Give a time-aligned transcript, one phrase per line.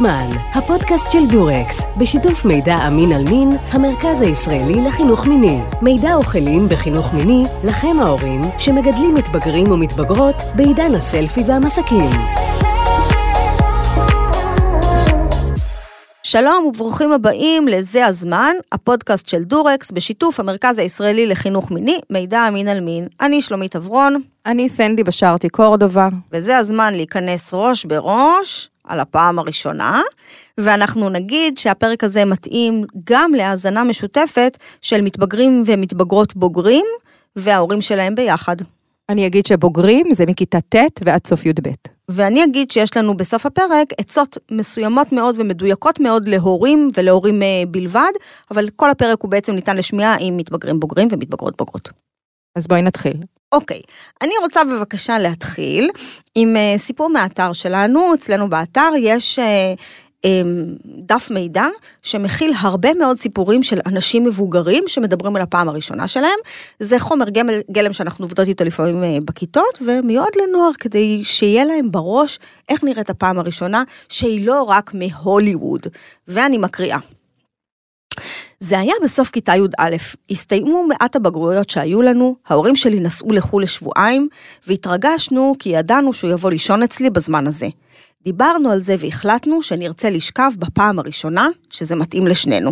[0.00, 5.60] הזמן, הפודקאסט של דורקס, בשיתוף מידע אמין על מין, המרכז הישראלי לחינוך מיני.
[5.82, 12.10] מידע אוכלים בחינוך מיני לכם ההורים שמגדלים מתבגרים ומתבגרות בעידן הסלפי והמסקים.
[16.22, 22.68] שלום וברוכים הבאים ל"זה הזמן", הפודקאסט של דורקס, בשיתוף המרכז הישראלי לחינוך מיני, מידע אמין
[22.68, 23.06] על מין.
[23.20, 24.22] אני שלומית אברון.
[24.46, 26.08] אני סנדי בשארתי קורדובה.
[26.32, 30.02] וזה הזמן להיכנס ראש בראש על הפעם הראשונה,
[30.58, 36.86] ואנחנו נגיד שהפרק הזה מתאים גם להאזנה משותפת של מתבגרים ומתבגרות בוגרים,
[37.36, 38.56] וההורים שלהם ביחד.
[39.08, 41.68] אני אגיד שבוגרים זה מכיתה ט' ועד סוף י"ב.
[42.08, 48.12] ואני אגיד שיש לנו בסוף הפרק עצות מסוימות מאוד ומדויקות מאוד להורים ולהורים אה, בלבד,
[48.50, 51.90] אבל כל הפרק הוא בעצם ניתן לשמיעה עם מתבגרים בוגרים ומתבגרות בוגרות.
[52.56, 53.16] אז בואי נתחיל.
[53.52, 53.80] אוקיי,
[54.22, 55.90] אני רוצה בבקשה להתחיל
[56.34, 59.42] עם uh, סיפור מהאתר שלנו, אצלנו באתר יש uh,
[60.26, 60.28] um,
[60.86, 61.66] דף מידע
[62.02, 66.38] שמכיל הרבה מאוד סיפורים של אנשים מבוגרים שמדברים על הפעם הראשונה שלהם.
[66.80, 71.90] זה חומר גמל, גלם שאנחנו עובדות איתו לפעמים uh, בכיתות, ומיועד לנוער כדי שיהיה להם
[71.90, 75.86] בראש איך נראית הפעם הראשונה, שהיא לא רק מהוליווד.
[76.28, 76.98] ואני מקריאה.
[78.62, 79.96] זה היה בסוף כיתה י"א,
[80.30, 84.28] הסתיימו מעט הבגרויות שהיו לנו, ההורים שלי נסעו לחו"ל לשבועיים,
[84.66, 87.68] והתרגשנו כי ידענו שהוא יבוא לישון אצלי בזמן הזה.
[88.24, 92.70] דיברנו על זה והחלטנו שנרצה לשכב בפעם הראשונה, שזה מתאים לשנינו.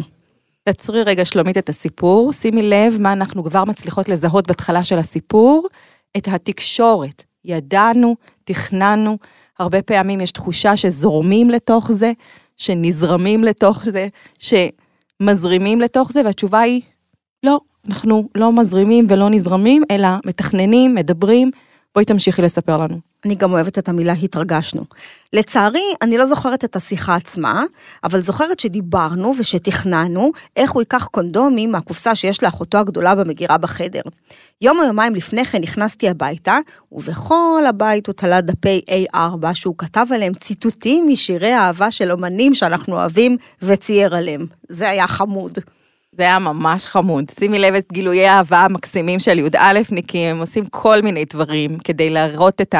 [0.64, 5.68] תעצרי רגע שלומית את הסיפור, שימי לב מה אנחנו כבר מצליחות לזהות בהתחלה של הסיפור,
[6.16, 7.24] את התקשורת.
[7.44, 9.18] ידענו, תכננו,
[9.58, 12.12] הרבה פעמים יש תחושה שזורמים לתוך זה,
[12.56, 14.08] שנזרמים לתוך זה,
[14.38, 14.54] ש...
[15.20, 16.82] מזרימים לתוך זה, והתשובה היא,
[17.42, 21.50] לא, אנחנו לא מזרימים ולא נזרמים, אלא מתכננים, מדברים.
[21.94, 23.07] בואי תמשיכי לספר לנו.
[23.24, 24.84] אני גם אוהבת את המילה התרגשנו.
[25.32, 27.64] לצערי, אני לא זוכרת את השיחה עצמה,
[28.04, 34.00] אבל זוכרת שדיברנו ושתכננו איך הוא ייקח קונדומים מהקופסה שיש לאחותו הגדולה במגירה בחדר.
[34.60, 36.58] יום או יומיים לפני כן נכנסתי הביתה,
[36.92, 38.80] ובכל הבית הוא תלה דפי
[39.14, 44.46] A4 שהוא כתב עליהם ציטוטים משירי אהבה של אומנים שאנחנו אוהבים וצייר עליהם.
[44.68, 45.58] זה היה חמוד.
[46.12, 47.24] זה היה ממש חמוד.
[47.38, 52.60] שימי לב את גילויי האהבה המקסימים של י"א-ניקים, הם עושים כל מיני דברים כדי להראות
[52.60, 52.74] את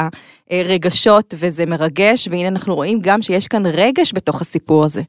[0.50, 5.02] הרגשות, וזה מרגש, והנה אנחנו רואים גם שיש כאן רגש בתוך הסיפור הזה.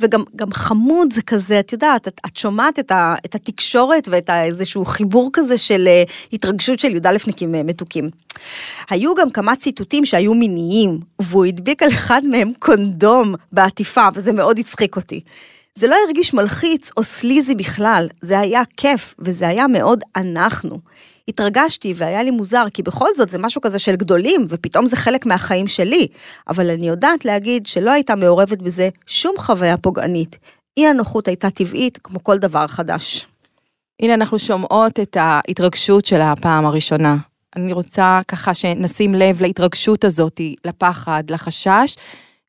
[0.00, 4.30] וגם גם חמוד זה כזה, את יודעת, את, את שומעת את, ה, את התקשורת ואת
[4.30, 8.10] איזשהו חיבור כזה של uh, התרגשות של י"א-ניקים uh, מתוקים.
[8.90, 14.58] היו גם כמה ציטוטים שהיו מיניים, והוא הדביק על אחד מהם קונדום בעטיפה, וזה מאוד
[14.58, 15.20] הצחיק אותי.
[15.74, 20.78] זה לא הרגיש מלחיץ או סליזי בכלל, זה היה כיף, וזה היה מאוד אנחנו.
[21.28, 25.26] התרגשתי והיה לי מוזר, כי בכל זאת זה משהו כזה של גדולים, ופתאום זה חלק
[25.26, 26.06] מהחיים שלי.
[26.48, 30.38] אבל אני יודעת להגיד שלא הייתה מעורבת בזה שום חוויה פוגענית.
[30.76, 33.26] אי הנוחות הייתה טבעית, כמו כל דבר חדש.
[34.02, 37.16] הנה אנחנו שומעות את ההתרגשות של הפעם הראשונה.
[37.56, 41.96] אני רוצה ככה שנשים לב להתרגשות הזאת, לפחד, לחשש,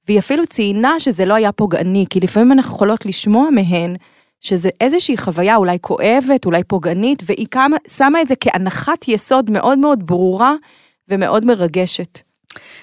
[0.07, 3.95] והיא אפילו ציינה שזה לא היה פוגעני, כי לפעמים אנחנו יכולות לשמוע מהן
[4.41, 9.79] שזה איזושהי חוויה אולי כואבת, אולי פוגענית, והיא כמה, שמה את זה כהנחת יסוד מאוד
[9.79, 10.55] מאוד ברורה
[11.09, 12.19] ומאוד מרגשת.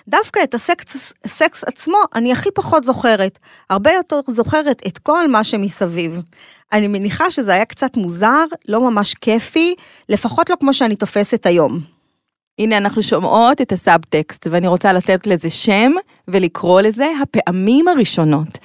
[0.08, 3.38] דווקא את הסקס, הסקס עצמו אני הכי פחות זוכרת.
[3.70, 6.20] הרבה יותר זוכרת את כל מה שמסביב.
[6.72, 9.74] אני מניחה שזה היה קצת מוזר, לא ממש כיפי,
[10.08, 11.80] לפחות לא כמו שאני תופסת היום.
[12.58, 15.92] הנה אנחנו שומעות את הסאבטקסט, ואני רוצה לתת לזה שם
[16.28, 18.58] ולקרוא לזה הפעמים הראשונות.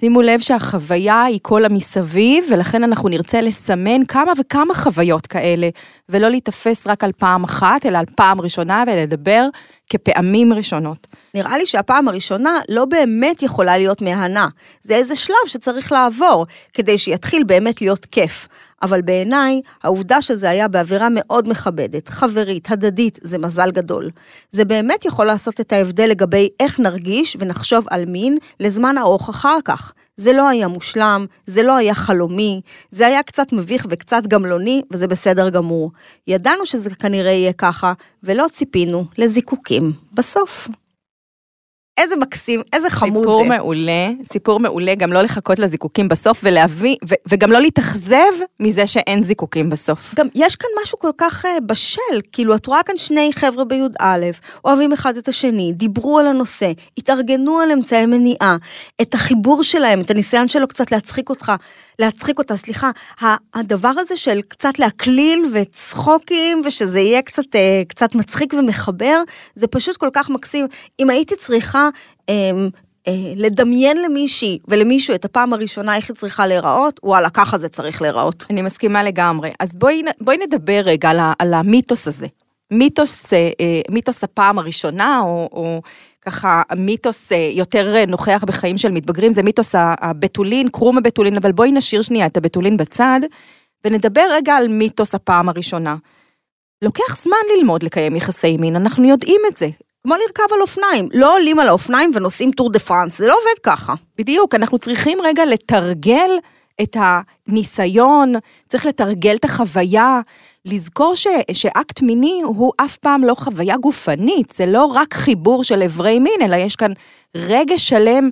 [0.00, 5.68] שימו לב שהחוויה היא כל המסביב, ולכן אנחנו נרצה לסמן כמה וכמה חוויות כאלה,
[6.08, 9.48] ולא להיתפס רק על פעם אחת, אלא על פעם ראשונה, ולדבר
[9.90, 11.06] כפעמים ראשונות.
[11.34, 14.48] נראה לי שהפעם הראשונה לא באמת יכולה להיות מהנה.
[14.82, 18.48] זה איזה שלב שצריך לעבור, כדי שיתחיל באמת להיות כיף.
[18.82, 24.10] אבל בעיניי, העובדה שזה היה באווירה מאוד מכבדת, חברית, הדדית, זה מזל גדול.
[24.50, 29.58] זה באמת יכול לעשות את ההבדל לגבי איך נרגיש ונחשוב על מין לזמן ארוך אחר
[29.64, 29.92] כך.
[30.16, 35.06] זה לא היה מושלם, זה לא היה חלומי, זה היה קצת מביך וקצת גמלוני, וזה
[35.06, 35.90] בסדר גמור.
[36.26, 37.92] ידענו שזה כנראה יהיה ככה,
[38.22, 40.68] ולא ציפינו לזיקוקים בסוף.
[42.02, 43.42] איזה מקסים, איזה חמוד סיפור זה.
[43.42, 48.86] סיפור מעולה, סיפור מעולה, גם לא לחכות לזיקוקים בסוף ולהביא, ו- וגם לא להתאכזב מזה
[48.86, 50.14] שאין זיקוקים בסוף.
[50.14, 52.00] גם יש כאן משהו כל כך uh, בשל,
[52.32, 54.18] כאילו את רואה כאן שני חבר'ה בי"א,
[54.64, 58.56] אוהבים אחד את השני, דיברו על הנושא, התארגנו על אמצעי מניעה,
[59.02, 61.52] את החיבור שלהם, את הניסיון שלו קצת להצחיק אותך,
[62.02, 62.90] להצחיק אותה, סליחה,
[63.54, 69.22] הדבר הזה של קצת להקליל וצחוקים, ושזה יהיה קצת, uh, קצת מצחיק ומחבר,
[69.54, 70.66] זה פשוט כל כך מקסים.
[71.00, 71.88] אם הייתי צריכה...
[72.30, 72.70] Um,
[73.08, 78.02] אה, לדמיין למישהי ולמישהו את הפעם הראשונה איך היא צריכה להיראות, וואלה, ככה זה צריך
[78.02, 78.44] להיראות.
[78.50, 79.50] אני מסכימה לגמרי.
[79.60, 82.26] אז בואי, בואי נדבר רגע על, על המיתוס הזה.
[82.70, 85.82] מיתוס, אה, אה, מיתוס הפעם הראשונה, או, או
[86.26, 91.72] ככה מיתוס אה, יותר נוכח בחיים של מתבגרים, זה מיתוס הבתולין, קרום הבתולין, אבל בואי
[91.72, 93.20] נשאיר שנייה את הבתולין בצד,
[93.84, 95.96] ונדבר רגע על מיתוס הפעם הראשונה.
[96.82, 99.68] לוקח זמן ללמוד לקיים יחסי מין, אנחנו יודעים את זה.
[100.06, 103.58] כמו לרכב על אופניים, לא עולים על האופניים ונוסעים טור דה פרנס, זה לא עובד
[103.62, 103.94] ככה.
[104.18, 106.30] בדיוק, אנחנו צריכים רגע לתרגל
[106.82, 108.34] את הניסיון,
[108.68, 110.20] צריך לתרגל את החוויה,
[110.64, 115.82] לזכור ש, שאקט מיני הוא אף פעם לא חוויה גופנית, זה לא רק חיבור של
[115.82, 116.92] אברי מין, אלא יש כאן
[117.34, 118.30] רגש שלם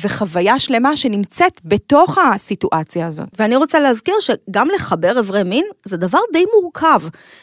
[0.00, 3.28] וחוויה שלמה שנמצאת בתוך הסיטואציה הזאת.
[3.38, 7.00] ואני רוצה להזכיר שגם לחבר אברי מין זה דבר די מורכב.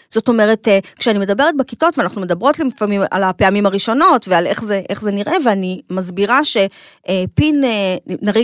[0.09, 4.81] זאת אומרת, אה, כשאני מדברת בכיתות, ואנחנו מדברות לפעמים על הפעמים הראשונות ועל איך זה,
[4.89, 7.95] איך זה נראה, ואני מסבירה שפין, אה,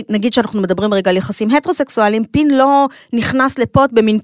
[0.08, 4.18] נגיד שאנחנו מדברים רגע על יחסים הטרוסקסואליים, פין לא נכנס לפוט במין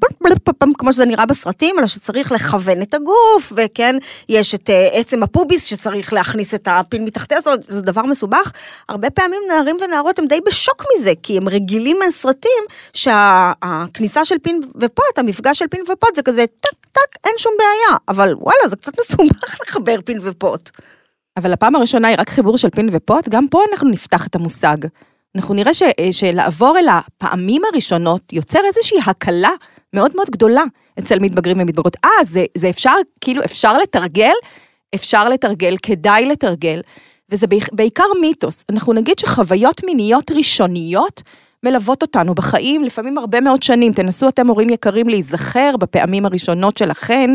[0.59, 3.97] פם כמו שזה נראה בסרטים, אלא שצריך לכוון את הגוף, וכן,
[4.29, 8.53] יש את עצם הפוביס שצריך להכניס את הפין מתחתיה, זאת אומרת, זה דבר מסובך.
[8.89, 12.63] הרבה פעמים נערים ונערות הם די בשוק מזה, כי הם רגילים מהסרטים
[12.93, 17.99] שהכניסה של פין ופוט, המפגש של פין ופוט זה כזה טק טק, אין שום בעיה,
[18.09, 20.71] אבל וואלה, זה קצת מסובך לחבר פין ופוט.
[21.37, 24.77] אבל הפעם הראשונה היא רק חיבור של פין ופוט, גם פה אנחנו נפתח את המושג.
[25.37, 25.83] אנחנו נראה ש,
[26.13, 29.51] שלעבור אל הפעמים הראשונות יוצר איזושהי הקלה
[29.95, 30.63] מאוד מאוד גדולה
[30.99, 31.97] אצל מתבגרים ומתבגרות.
[32.05, 34.33] אה, זה, זה אפשר, כאילו אפשר לתרגל,
[34.95, 36.81] אפשר לתרגל, כדאי לתרגל.
[37.31, 38.65] וזה בעיקר מיתוס.
[38.71, 41.23] אנחנו נגיד שחוויות מיניות ראשוניות
[41.63, 43.93] מלוות אותנו בחיים לפעמים הרבה מאוד שנים.
[43.93, 47.31] תנסו אתם הורים יקרים להיזכר בפעמים הראשונות שלכן,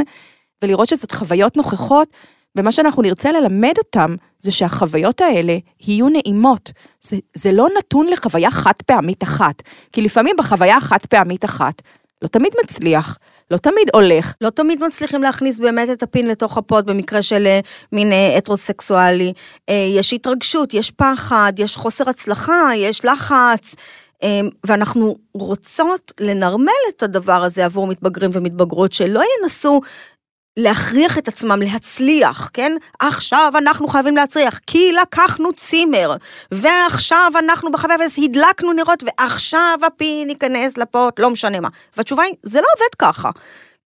[0.61, 2.07] ולראות שזאת חוויות נוכחות,
[2.55, 6.71] ומה שאנחנו נרצה ללמד אותם, זה שהחוויות האלה יהיו נעימות.
[7.01, 11.81] זה, זה לא נתון לחוויה חד פעמית אחת, כי לפעמים בחוויה החד פעמית אחת,
[12.21, 13.17] לא תמיד מצליח,
[13.51, 14.33] לא תמיד הולך.
[14.41, 17.59] לא תמיד מצליחים להכניס באמת את הפין לתוך הפוד במקרה של אה,
[17.91, 19.33] מין אה, הטרוסקסואלי.
[19.69, 23.75] אה, יש התרגשות, יש פחד, יש חוסר הצלחה, יש לחץ.
[24.65, 29.81] ואנחנו רוצות לנרמל את הדבר הזה עבור מתבגרים ומתבגרות, שלא ינסו
[30.59, 32.71] להכריח את עצמם להצליח, כן?
[32.99, 36.15] עכשיו אנחנו חייבים להצליח, כי לקחנו צימר,
[36.51, 41.67] ועכשיו אנחנו בחוויה והדלקנו נרות, ועכשיו הפין ייכנס לפוט, לא משנה מה.
[41.97, 43.29] והתשובה היא, זה לא עובד ככה.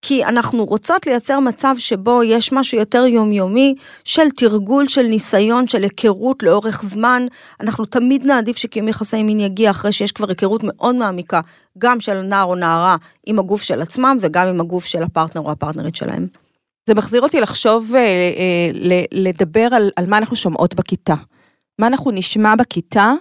[0.05, 5.83] כי אנחנו רוצות לייצר מצב שבו יש משהו יותר יומיומי של תרגול, של ניסיון, של
[5.83, 7.27] היכרות לאורך זמן.
[7.61, 11.41] אנחנו תמיד נעדיף שקיום יחסי מין יגיע אחרי שיש כבר היכרות מאוד מעמיקה,
[11.79, 12.97] גם של נער או נערה
[13.27, 16.42] עם הגוף של עצמם וגם עם הגוף של הפרטנר או הפרטנרית שלהם.
[16.87, 21.15] זה מחזיר אותי לחשוב, אה, אה, לדבר על, מה אנחנו שומעות בכיתה.
[21.79, 23.13] מה אנחנו נשמע בכיתה,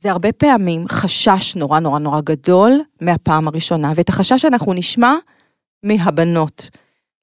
[0.00, 5.14] זה הרבה פעמים חשש נורא נורא נורא גדול מהפעם הראשונה, ואת החשש אנחנו נשמע
[5.82, 6.70] מהבנות.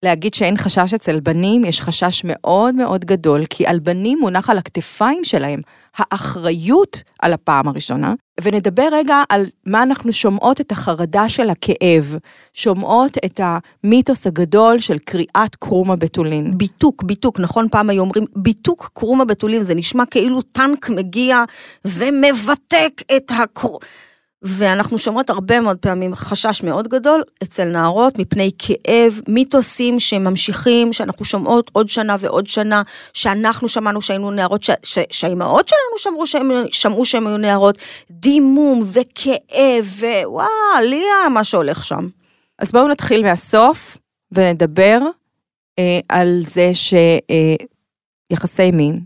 [0.03, 4.57] להגיד שאין חשש אצל בנים, יש חשש מאוד מאוד גדול, כי על בנים מונח על
[4.57, 5.59] הכתפיים שלהם
[5.97, 12.17] האחריות על הפעם הראשונה, ונדבר רגע על מה אנחנו שומעות את החרדה של הכאב,
[12.53, 16.57] שומעות את המיתוס הגדול של קריאת קרום הבתולין.
[16.57, 17.69] ביתוק, ביתוק, נכון?
[17.69, 21.43] פעם היו אומרים ביתוק קרום הבתולין, זה נשמע כאילו טנק מגיע
[21.85, 23.79] ומבתק את הקרום.
[24.43, 31.25] ואנחנו שומעות הרבה מאוד פעמים חשש מאוד גדול אצל נערות מפני כאב, מיתוסים שממשיכים, שאנחנו
[31.25, 32.81] שומעות עוד שנה ועוד שנה,
[33.13, 37.77] שאנחנו שמענו שהיינו נערות, ש, ש, שהאימהות שלנו שמעו שהם, שמעו שהם היו נערות,
[38.11, 39.85] דימום וכאב,
[40.23, 40.47] ווואו,
[40.81, 42.07] ליה, מה שהולך שם.
[42.59, 43.97] אז בואו נתחיל מהסוף
[44.31, 44.99] ונדבר
[45.79, 46.71] אה, על זה
[48.31, 48.99] שיחסי אה, מין,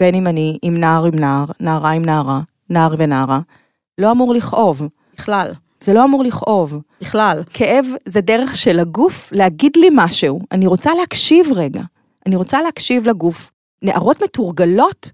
[0.00, 3.40] בין אם אני עם נער עם נער, נערה עם נערה, נער ונערה,
[4.00, 4.82] לא אמור לכאוב.
[5.16, 5.52] בכלל.
[5.80, 6.76] זה לא אמור לכאוב.
[7.00, 7.42] בכלל.
[7.52, 10.40] כאב זה דרך של הגוף להגיד לי משהו.
[10.52, 11.82] אני רוצה להקשיב רגע.
[12.26, 13.50] אני רוצה להקשיב לגוף.
[13.82, 15.10] נערות מתורגלות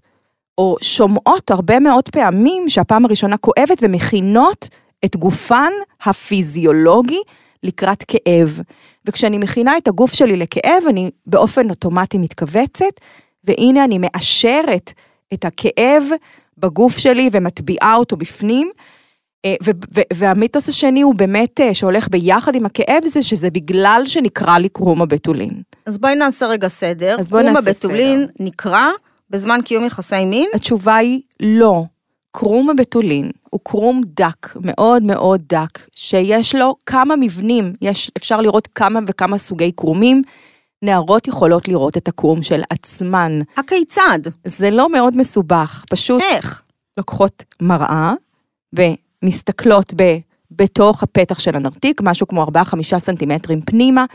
[0.57, 4.69] או שומעות הרבה מאוד פעמים שהפעם הראשונה כואבת ומכינות
[5.05, 5.71] את גופן
[6.05, 7.21] הפיזיולוגי
[7.63, 8.59] לקראת כאב.
[9.05, 12.99] וכשאני מכינה את הגוף שלי לכאב, אני באופן אוטומטי מתכווצת,
[13.43, 14.93] והנה אני מאשרת
[15.33, 16.03] את הכאב
[16.57, 18.71] בגוף שלי ומטביעה אותו בפנים.
[19.45, 19.55] אה,
[20.13, 25.01] והמיתוס השני הוא באמת אה, שהולך ביחד עם הכאב זה שזה בגלל שנקרא לי קרום
[25.01, 25.61] הבתולין.
[25.85, 27.15] אז בואי נעשה רגע סדר.
[27.19, 27.71] אז בואי נעשה סדר.
[27.71, 28.87] קרום הבתולין נקרא
[29.29, 30.49] בזמן קיום יחסי מין?
[30.53, 31.83] התשובה היא לא.
[32.31, 38.67] קרום הבתולין הוא קרום דק, מאוד מאוד דק, שיש לו כמה מבנים, יש, אפשר לראות
[38.75, 40.21] כמה וכמה סוגי קרומים.
[40.81, 43.39] נערות יכולות לראות את הקרום של עצמן.
[43.57, 44.19] הכיצד?
[44.45, 46.61] זה לא מאוד מסובך, פשוט איך?
[46.97, 48.13] לוקחות מראה
[48.73, 50.17] ומסתכלות ב,
[50.51, 52.47] בתוך הפתח של הנרתיק, משהו כמו 4-5
[52.97, 54.05] סנטימטרים פנימה,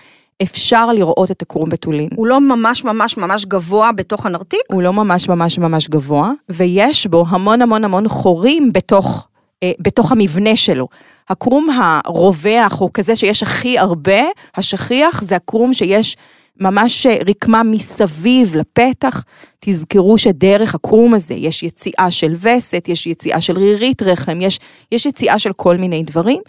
[0.42, 2.08] אפשר לראות את הקרום בתולין.
[2.14, 4.60] הוא לא ממש ממש ממש גבוה בתוך הנרתיק?
[4.72, 9.28] הוא לא ממש ממש ממש גבוה, ויש בו המון המון המון חורים בתוך,
[9.62, 10.88] אה, בתוך המבנה שלו.
[11.28, 11.68] הקרום
[12.04, 14.22] הרווח הוא כזה שיש הכי הרבה,
[14.56, 16.16] השכיח זה הקרום שיש
[16.60, 19.24] ממש רקמה מסביב לפתח.
[19.60, 24.58] תזכרו שדרך הקרום הזה יש יציאה של וסת, יש יציאה של רירית רחם, יש,
[24.92, 26.42] יש יציאה של כל מיני דברים,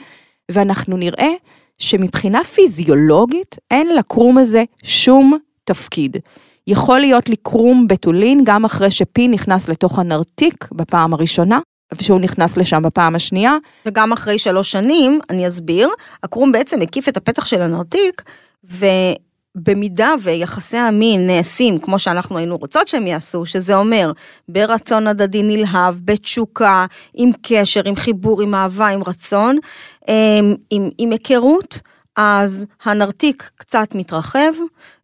[0.51, 1.31] ואנחנו נראה
[1.77, 6.17] שמבחינה פיזיולוגית אין לקרום הזה שום תפקיד.
[6.67, 11.59] יכול להיות לי קרום בתולין גם אחרי שפי נכנס לתוך הנרתיק בפעם הראשונה,
[11.93, 13.57] ושהוא נכנס לשם בפעם השנייה.
[13.85, 15.89] וגם אחרי שלוש שנים, אני אסביר,
[16.23, 18.21] הקרום בעצם הקיף את הפתח של הנרתיק,
[19.63, 24.11] ובמידה ויחסי המין נעשים כמו שאנחנו היינו רוצות שהם יעשו, שזה אומר
[24.49, 29.57] ברצון הדדי נלהב, בתשוקה, עם קשר, עם חיבור, עם אהבה, עם רצון,
[30.07, 31.79] עם, עם, עם היכרות,
[32.15, 34.53] אז הנרתיק קצת מתרחב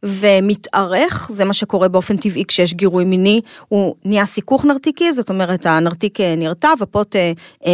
[0.03, 5.65] ומתארך, זה מה שקורה באופן טבעי כשיש גירוי מיני, הוא נהיה סיכוך נרתיקי, זאת אומרת
[5.65, 7.31] הנרתיק אה, נרטב, הפוט אה,
[7.65, 7.71] אה,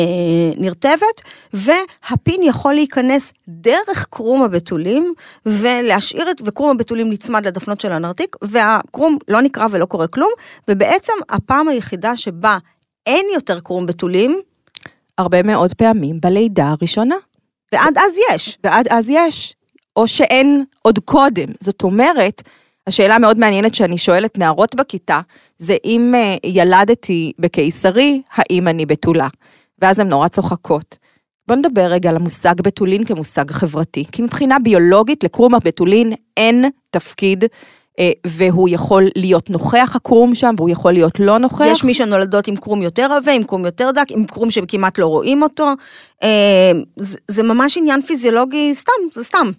[0.58, 1.22] נרטבת,
[1.54, 5.13] והפין יכול להיכנס דרך קרום הבתולים
[5.46, 10.32] ולהשאיר את, וקרום הבתולים נצמד לדפנות של הנרתיק, והקרום לא נקרע ולא קורה כלום,
[10.68, 12.58] ובעצם הפעם היחידה שבה
[13.06, 14.42] אין יותר קרום בתולים,
[15.18, 17.15] הרבה מאוד פעמים בלידה הראשונה.
[17.72, 18.57] ועד אז יש.
[18.63, 19.55] ועד אז יש,
[19.95, 21.45] או שאין עוד קודם.
[21.60, 22.41] זאת אומרת,
[22.88, 25.22] השאלה המאוד מעניינת שאני שואלת נערות בכיתה,
[25.57, 29.27] זה אם uh, ילדתי בקיסרי, האם אני בתולה?
[29.81, 30.98] ואז הן נורא צוחקות.
[31.48, 37.43] בוא נדבר רגע על המושג בתולין כמושג חברתי, כי מבחינה ביולוגית לקרום הבתולין אין תפקיד
[37.43, 37.50] אה,
[38.27, 41.65] והוא יכול להיות נוכח הקרום שם, והוא יכול להיות לא נוכח.
[41.67, 45.07] יש מי שנולדות עם קרום יותר עבה, עם קרום יותר דק, עם קרום שכמעט לא
[45.07, 45.71] רואים אותו.
[46.23, 46.71] אה,
[47.27, 49.51] זה ממש עניין פיזיולוגי סתם, זה סתם.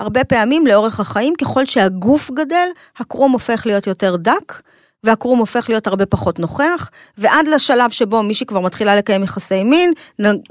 [0.00, 2.68] הרבה פעמים לאורך החיים, ככל שהגוף גדל,
[2.98, 4.62] הקרום הופך להיות יותר דק,
[5.04, 9.92] והקרום הופך להיות הרבה פחות נוכח, ועד לשלב שבו מישהי כבר מתחילה לקיים יחסי מין,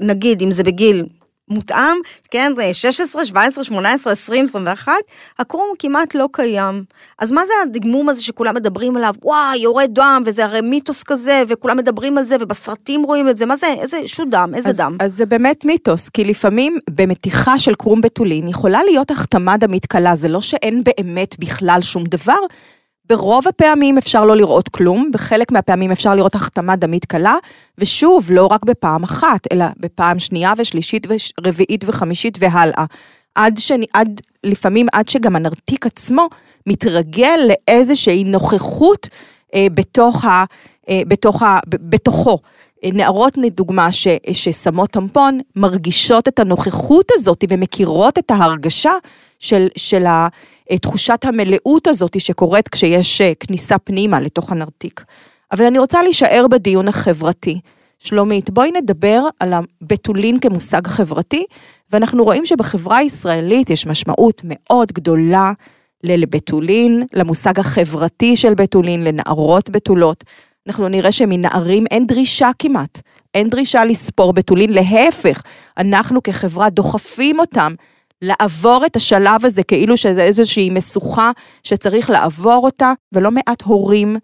[0.00, 1.06] נגיד אם זה בגיל
[1.48, 1.96] מותאם,
[2.30, 4.92] כן, 16, 17, 18, 20, 21,
[5.38, 6.84] הקרום כמעט לא קיים.
[7.18, 9.14] אז מה זה הדגמום הזה שכולם מדברים עליו?
[9.22, 13.46] וואי, יורד דם, וזה הרי מיתוס כזה, וכולם מדברים על זה, ובסרטים רואים את זה,
[13.46, 14.96] מה זה, איזה שו דם, איזה אז, דם.
[15.00, 20.16] אז זה באמת מיתוס, כי לפעמים במתיחה של קרום בתולין יכולה להיות החתמה דמית קלה,
[20.16, 22.38] זה לא שאין באמת בכלל שום דבר,
[23.08, 27.34] ברוב הפעמים אפשר לא לראות כלום, בחלק מהפעמים אפשר לראות החתמה דמית קלה,
[27.78, 31.06] ושוב, לא רק בפעם אחת, אלא בפעם שנייה ושלישית
[31.40, 32.84] ורביעית וחמישית והלאה.
[33.34, 33.72] עד, ש...
[33.92, 36.28] עד לפעמים עד שגם הנרתיק עצמו
[36.66, 39.08] מתרגל לאיזושהי נוכחות
[39.54, 40.44] אה, בתוך ה...
[40.88, 41.58] אה, בתוך ה...
[41.66, 42.38] בתוכו.
[42.84, 48.92] נערות לדוגמה ש, ששמות טמפון מרגישות את הנוכחות הזאת ומכירות את ההרגשה
[49.38, 50.28] של, של ה...
[50.80, 55.04] תחושת המלאות הזאת שקורית כשיש אה, כניסה פנימה לתוך הנרתיק.
[55.52, 57.60] אבל אני רוצה להישאר בדיון החברתי.
[57.98, 61.44] שלומית, בואי נדבר על הבתולין כמושג חברתי,
[61.92, 65.52] ואנחנו רואים שבחברה הישראלית יש משמעות מאוד גדולה
[66.04, 70.24] לבתולין, למושג החברתי של בתולין, לנערות בתולות.
[70.66, 73.00] אנחנו נראה שמנערים אין דרישה כמעט,
[73.34, 75.42] אין דרישה לספור בתולין, להפך,
[75.78, 77.74] אנחנו כחברה דוחפים אותם
[78.22, 81.30] לעבור את השלב הזה כאילו שזה איזושהי משוכה
[81.62, 84.16] שצריך לעבור אותה, ולא מעט הורים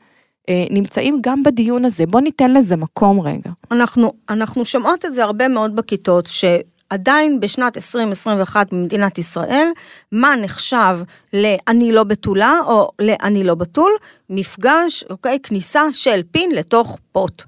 [0.49, 2.07] אה, נמצאים גם בדיון הזה.
[2.07, 3.51] בוא ניתן לזה מקום רגע.
[3.71, 9.69] אנחנו, אנחנו שומעות את זה הרבה מאוד בכיתות, שעדיין בשנת 2021 במדינת ישראל,
[10.13, 10.99] מה נחשב
[11.33, 13.91] ל"אני לא בתולה" או ל"אני לא בתול"?
[14.31, 17.43] מפגש, אוקיי, כניסה של פין לתוך פוט.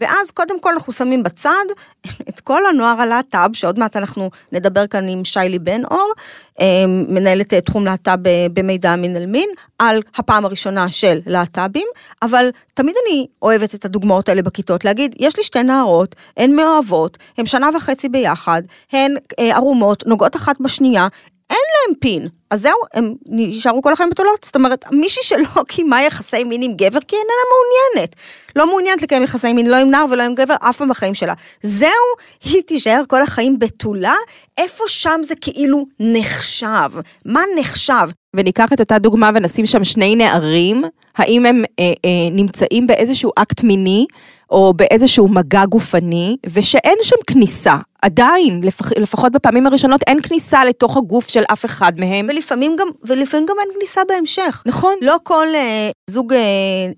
[0.00, 1.64] ואז קודם כל אנחנו שמים בצד
[2.28, 6.12] את כל הנוער הלהט"ב, שעוד מעט אנחנו נדבר כאן עם שיילי בן אור,
[6.60, 9.48] אמ, מנהלת אה, תחום להט"ב במידע מין אל מין,
[9.78, 11.86] על הפעם הראשונה של להט"בים,
[12.22, 17.18] אבל תמיד אני אוהבת את הדוגמאות האלה בכיתות, להגיד, יש לי שתי נערות, הן מאוהבות,
[17.38, 18.62] הן שנה וחצי ביחד,
[18.92, 21.08] הן אה, ערומות, נוגעות אחת בשנייה,
[21.50, 22.28] אין להם פין.
[22.50, 24.44] אז זהו, הם נשארו כל החיים בתולות.
[24.44, 28.16] זאת אומרת, מישהי שלא קיימה יחסי מין עם גבר כי איננה מעוניינת.
[28.56, 31.34] לא מעוניינת לקיים יחסי מין לא עם נער ולא עם גבר אף פעם בחיים שלה.
[31.62, 31.90] זהו,
[32.44, 34.14] היא תישאר כל החיים בתולה,
[34.58, 36.90] איפה שם זה כאילו נחשב.
[37.24, 38.08] מה נחשב?
[38.36, 40.84] וניקח את אותה דוגמה ונשים שם שני נערים,
[41.16, 44.06] האם הם אה, אה, נמצאים באיזשהו אקט מיני,
[44.50, 47.76] או באיזשהו מגע גופני, ושאין שם כניסה.
[48.06, 52.26] עדיין, לפח, לפחות בפעמים הראשונות, אין כניסה לתוך הגוף של אף אחד מהם.
[52.30, 54.62] ולפעמים גם, ולפעמים גם אין כניסה בהמשך.
[54.66, 54.94] נכון.
[55.02, 56.38] לא כל אה, זוג אה,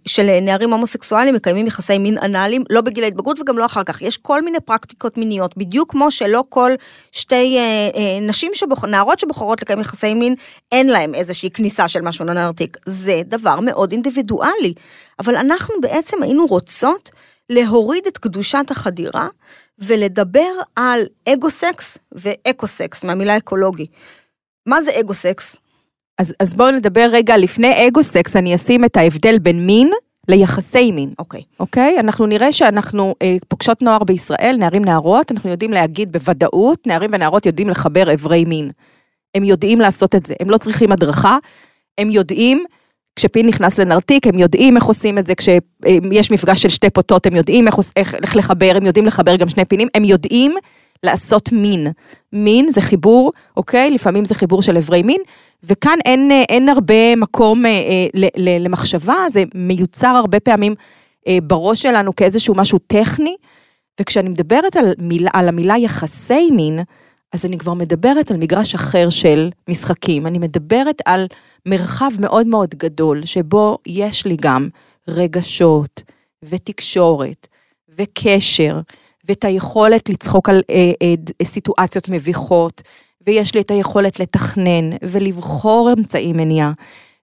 [0.06, 4.02] של אה, נערים הומוסקסואלים מקיימים יחסי מין אנאליים, לא בגיל ההתבגרות וגם לא אחר כך.
[4.02, 6.70] יש כל מיני פרקטיקות מיניות, בדיוק כמו שלא כל
[7.12, 10.34] שתי אה, אה, נשים, שבוח, נערות שבוחרות לקיים יחסי מין,
[10.72, 12.76] אין להם איזושהי כניסה של משהו לנרתיק.
[12.86, 14.74] זה דבר מאוד אינדיבידואלי.
[15.18, 17.10] אבל אנחנו בעצם היינו רוצות
[17.50, 19.28] להוריד את קדושת החדירה
[19.78, 23.86] ולדבר על אגו-סקס ואקו-סקס, מהמילה אקולוגי.
[24.66, 25.56] מה זה אגו-סקס?
[26.18, 29.90] אז, אז בואו נדבר רגע לפני אגו-סקס, אני אשים את ההבדל בין מין
[30.28, 31.12] ליחסי מין.
[31.18, 31.42] אוקיי.
[31.60, 32.00] אוקיי?
[32.00, 37.46] אנחנו נראה שאנחנו אה, פוגשות נוער בישראל, נערים נערות, אנחנו יודעים להגיד בוודאות, נערים ונערות
[37.46, 38.70] יודעים לחבר אברי מין.
[39.34, 41.36] הם יודעים לעשות את זה, הם לא צריכים הדרכה,
[41.98, 42.64] הם יודעים,
[43.18, 47.36] כשפין נכנס לנרתיק, הם יודעים איך עושים את זה, כשיש מפגש של שתי פוטות, הם
[47.36, 50.54] יודעים איך, איך, איך לחבר, הם יודעים לחבר גם שני פינים, הם יודעים
[51.02, 51.86] לעשות מין.
[52.32, 53.90] מין זה חיבור, אוקיי?
[53.90, 55.20] לפעמים זה חיבור של אברי מין,
[55.64, 60.74] וכאן אין, אין הרבה מקום אה, אה, למחשבה, זה מיוצר הרבה פעמים
[61.28, 63.36] אה, בראש שלנו כאיזשהו משהו טכני,
[64.00, 66.80] וכשאני מדברת על, מילה, על המילה יחסי מין,
[67.32, 70.26] אז אני כבר מדברת על מגרש אחר של משחקים.
[70.26, 71.26] אני מדברת על
[71.66, 74.68] מרחב מאוד מאוד גדול, שבו יש לי גם
[75.08, 76.02] רגשות
[76.42, 77.46] ותקשורת
[77.88, 78.80] וקשר,
[79.24, 82.82] ואת היכולת לצחוק על אה, אה, סיטואציות מביכות,
[83.26, 86.72] ויש לי את היכולת לתכנן ולבחור אמצעי מניעה,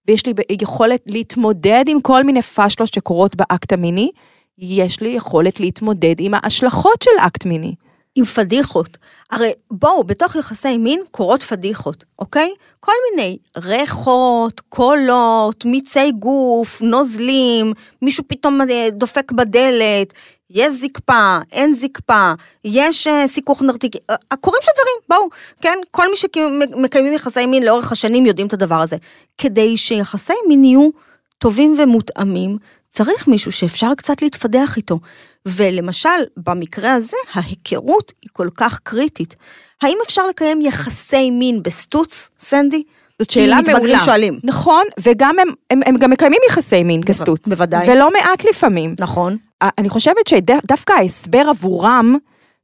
[0.07, 4.11] ויש לי יכולת להתמודד עם כל מיני פאשלות שקורות באקט המיני,
[4.57, 7.75] יש לי יכולת להתמודד עם ההשלכות של אקט מיני.
[8.15, 8.97] עם פדיחות.
[9.31, 12.53] הרי בואו, בתוך יחסי מין קורות פדיחות, אוקיי?
[12.79, 20.13] כל מיני ריחות, קולות, מיצי גוף, נוזלים, מישהו פתאום אה, דופק בדלת,
[20.49, 22.33] יש זקפה, אין זקפה,
[22.65, 25.29] יש uh, סיכוך נרתיקי, uh, קורים שם דברים, בואו,
[25.61, 25.77] כן?
[25.91, 28.97] כל מי שמקיימים יחסי מין לאורך השנים יודעים את הדבר הזה.
[29.37, 30.89] כדי שיחסי מין יהיו
[31.37, 32.57] טובים ומותאמים,
[32.91, 34.99] צריך מישהו שאפשר קצת להתפדח איתו.
[35.45, 39.35] ולמשל, במקרה הזה, ההיכרות היא כל כך קריטית.
[39.81, 42.83] האם אפשר לקיים יחסי מין בסטוץ, סנדי?
[43.19, 43.99] זאת שאלה מעולה.
[43.99, 44.39] שואלים.
[44.43, 47.47] נכון, וגם הם, הם, הם גם מקיימים יחסי מין כסטוץ.
[47.47, 47.91] בוודאי.
[47.91, 48.95] ולא מעט לפעמים.
[48.99, 49.37] נכון.
[49.61, 52.15] אני חושבת שדווקא ההסבר עבורם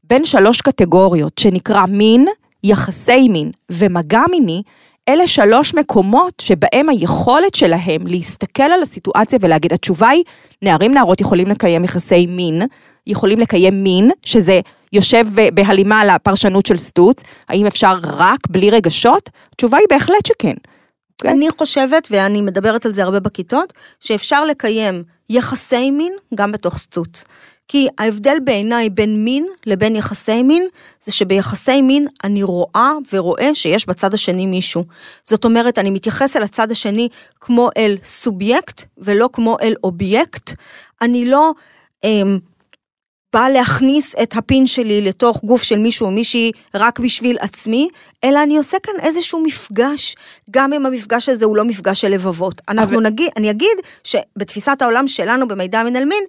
[0.03, 2.27] בין שלוש קטגוריות, שנקרא מין,
[2.63, 4.61] יחסי מין ומגע מיני,
[5.09, 10.23] אלה שלוש מקומות שבהם היכולת שלהם להסתכל על הסיטואציה ולהגיד, התשובה היא,
[10.61, 12.61] נערים נערות יכולים לקיים יחסי מין,
[13.07, 14.59] יכולים לקיים מין, שזה
[14.93, 19.29] יושב בהלימה לפרשנות של סטוץ, האם אפשר רק בלי רגשות?
[19.53, 20.53] התשובה היא בהחלט שכן.
[21.21, 21.29] כן?
[21.29, 27.25] אני חושבת, ואני מדברת על זה הרבה בכיתות, שאפשר לקיים יחסי מין גם בתוך סטוץ.
[27.71, 30.67] כי ההבדל בעיניי בין מין לבין יחסי מין,
[31.03, 34.83] זה שביחסי מין אני רואה ורואה שיש בצד השני מישהו.
[35.23, 37.07] זאת אומרת, אני מתייחס אל הצד השני
[37.41, 40.51] כמו אל סובייקט ולא כמו אל אובייקט.
[41.01, 41.51] אני לא
[42.03, 42.39] אמ,
[43.33, 47.89] באה להכניס את הפין שלי לתוך גוף של מישהו או מישהי רק בשביל עצמי,
[48.23, 50.15] אלא אני עושה כאן איזשהו מפגש,
[50.49, 52.61] גם אם המפגש הזה הוא לא מפגש של לבבות.
[52.69, 53.03] אנחנו אבל...
[53.03, 56.23] נגיד, אני אגיד שבתפיסת העולם שלנו במידע מן אל מין,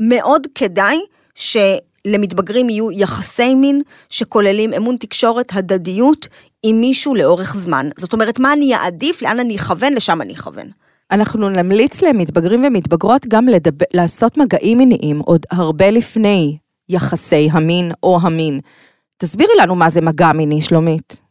[0.00, 0.98] מאוד כדאי
[1.34, 6.28] שלמתבגרים יהיו יחסי מין שכוללים אמון תקשורת, הדדיות
[6.62, 7.88] עם מישהו לאורך זמן.
[7.96, 10.66] זאת אומרת, מה אני אעדיף, לאן אני אכוון, לשם אני אכוון.
[11.10, 16.56] אנחנו נמליץ למתבגרים ומתבגרות גם לדבר, לעשות מגעים מיניים עוד הרבה לפני
[16.88, 18.60] יחסי המין או המין.
[19.16, 21.25] תסבירי לנו מה זה מגע מיני, שלומית.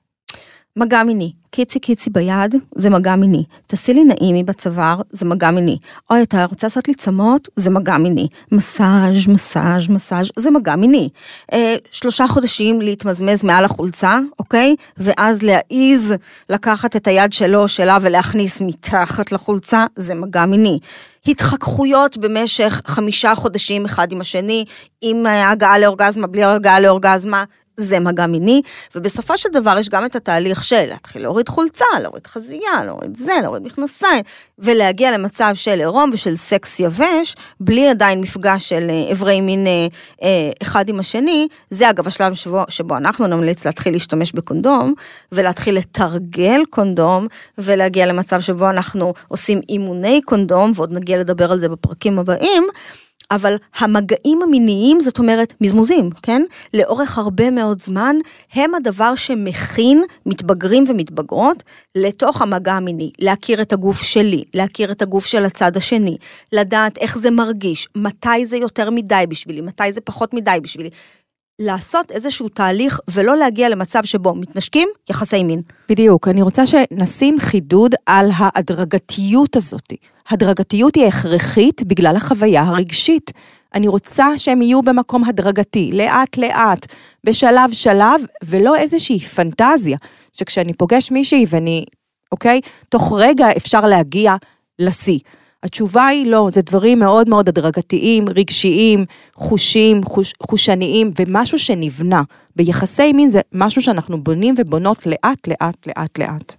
[0.78, 1.32] מגע מיני.
[1.52, 3.44] קיצי קיצי ביד, זה מגע מיני.
[3.68, 5.78] תעשי לי נעימי בצוואר, זה מגע מיני.
[6.10, 7.50] אוי, אתה רוצה לעשות לי צמות?
[7.56, 8.28] זה מגע מיני.
[8.52, 11.10] מסאז', מסאז', מסאז', זה מגע מיני.
[11.54, 14.76] אה, שלושה חודשים להתמזמז מעל החולצה, אוקיי?
[14.98, 16.14] ואז להעיז
[16.50, 20.80] לקחת את היד שלו, שלה, ולהכניס מתחת לחולצה, זה מגע מיני.
[21.28, 24.66] התחככויות במשך חמישה חודשים אחד עם השני,
[25.02, 27.44] עם הגעה לאורגזמה, בלי הגעה לאורגזמה,
[27.78, 28.62] זה מגע מיני,
[28.96, 33.34] ובסופו של דבר יש גם את התהליך של להתחיל להוריד חולצה, להוריד חזייה, להוריד זה,
[33.42, 34.24] להוריד מכנסיים,
[34.60, 39.88] ולהגיע למצב של עירום ושל סקס יבש, בלי עדיין מפגש של אה, אברי מין אה,
[40.24, 44.94] אה, אחד עם השני, זה אגב השלב שבו, שבו אנחנו נמליץ להתחיל להשתמש בקונדום,
[45.32, 51.70] ולהתחיל לתרגל קונדום, ולהגיע למצב שבו אנחנו עושים אימוני קונדום, ועוד נגיע לדבר על זה
[51.70, 52.64] בפרקים הבאים.
[53.32, 56.42] אבל המגעים המיניים, זאת אומרת מזמוזים, כן?
[56.74, 58.16] לאורך הרבה מאוד זמן,
[58.54, 61.64] הם הדבר שמכין מתבגרים ומתבגרות
[61.96, 63.12] לתוך המגע המיני.
[63.20, 66.18] להכיר את הגוף שלי, להכיר את הגוף של הצד השני,
[66.52, 70.90] לדעת איך זה מרגיש, מתי זה יותר מדי בשבילי, מתי זה פחות מדי בשבילי.
[71.60, 75.62] לעשות איזשהו תהליך ולא להגיע למצב שבו מתנשקים יחסי מין.
[75.90, 79.94] בדיוק, אני רוצה שנשים חידוד על ההדרגתיות הזאת.
[80.30, 83.32] הדרגתיות היא הכרחית בגלל החוויה הרגשית.
[83.74, 86.86] אני רוצה שהם יהיו במקום הדרגתי, לאט לאט,
[87.24, 89.98] בשלב שלב, ולא איזושהי פנטזיה,
[90.34, 91.86] שכשאני פוגש מישהי ואני,
[92.32, 94.36] אוקיי, תוך רגע אפשר להגיע
[94.80, 95.20] לשיא.
[95.64, 102.24] התשובה היא לא, זה דברים מאוד מאוד הדרגתיים, רגשיים, חושים, חוש, חושניים, ומשהו שנבנה.
[102.56, 106.56] ביחסי מין זה משהו שאנחנו בונים ובונות לאט, לאט, לאט, לאט.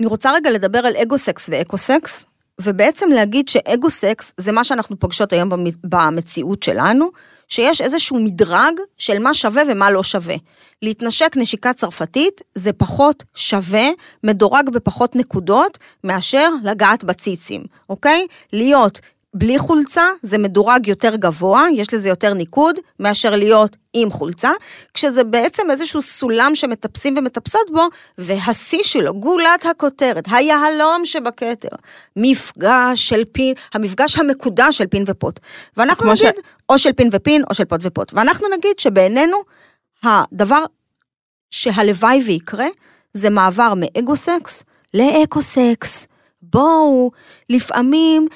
[0.00, 2.26] אני רוצה רגע לדבר על אגו-סקס ואקו-סקס,
[2.62, 5.48] ובעצם להגיד שאגו-סקס זה מה שאנחנו פוגשות היום
[5.84, 7.10] במציאות שלנו,
[7.48, 10.34] שיש איזשהו מדרג של מה שווה ומה לא שווה.
[10.82, 13.88] להתנשק נשיקה צרפתית זה פחות שווה,
[14.24, 18.26] מדורג בפחות נקודות, מאשר לגעת בציצים, אוקיי?
[18.52, 19.00] להיות
[19.34, 24.50] בלי חולצה זה מדורג יותר גבוה, יש לזה יותר ניקוד, מאשר להיות עם חולצה,
[24.94, 31.68] כשזה בעצם איזשהו סולם שמטפסים ומטפסות בו, והשיא שלו, גולת הכותרת, היהלום שבכתר,
[32.16, 35.40] מפגש של פין, המפגש המקודש של פין ופוט.
[35.76, 36.40] ואנחנו נגיד, ש...
[36.68, 38.12] או של פין ופין, או של פוט ופוט.
[38.14, 39.36] ואנחנו נגיד שבעינינו,
[40.02, 40.64] הדבר
[41.50, 42.66] שהלוואי ויקרה,
[43.14, 44.64] זה מעבר מאגו-סקס
[44.94, 46.06] לאקו-סקס.
[46.42, 47.10] בואו,
[47.50, 48.28] לפעמים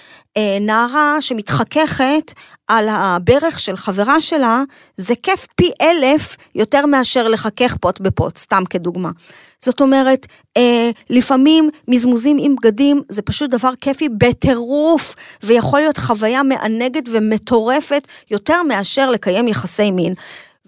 [0.60, 2.32] נערה שמתחככת
[2.68, 4.62] על הברך של חברה שלה,
[4.96, 9.10] זה כיף פי אלף יותר מאשר לחכך פוט בפוט, סתם כדוגמה.
[9.60, 16.42] זאת אומרת, אה, לפעמים מזמוזים עם בגדים זה פשוט דבר כיפי בטירוף, ויכול להיות חוויה
[16.42, 20.14] מענגת ומטורפת יותר מאשר לקיים יחסי מין.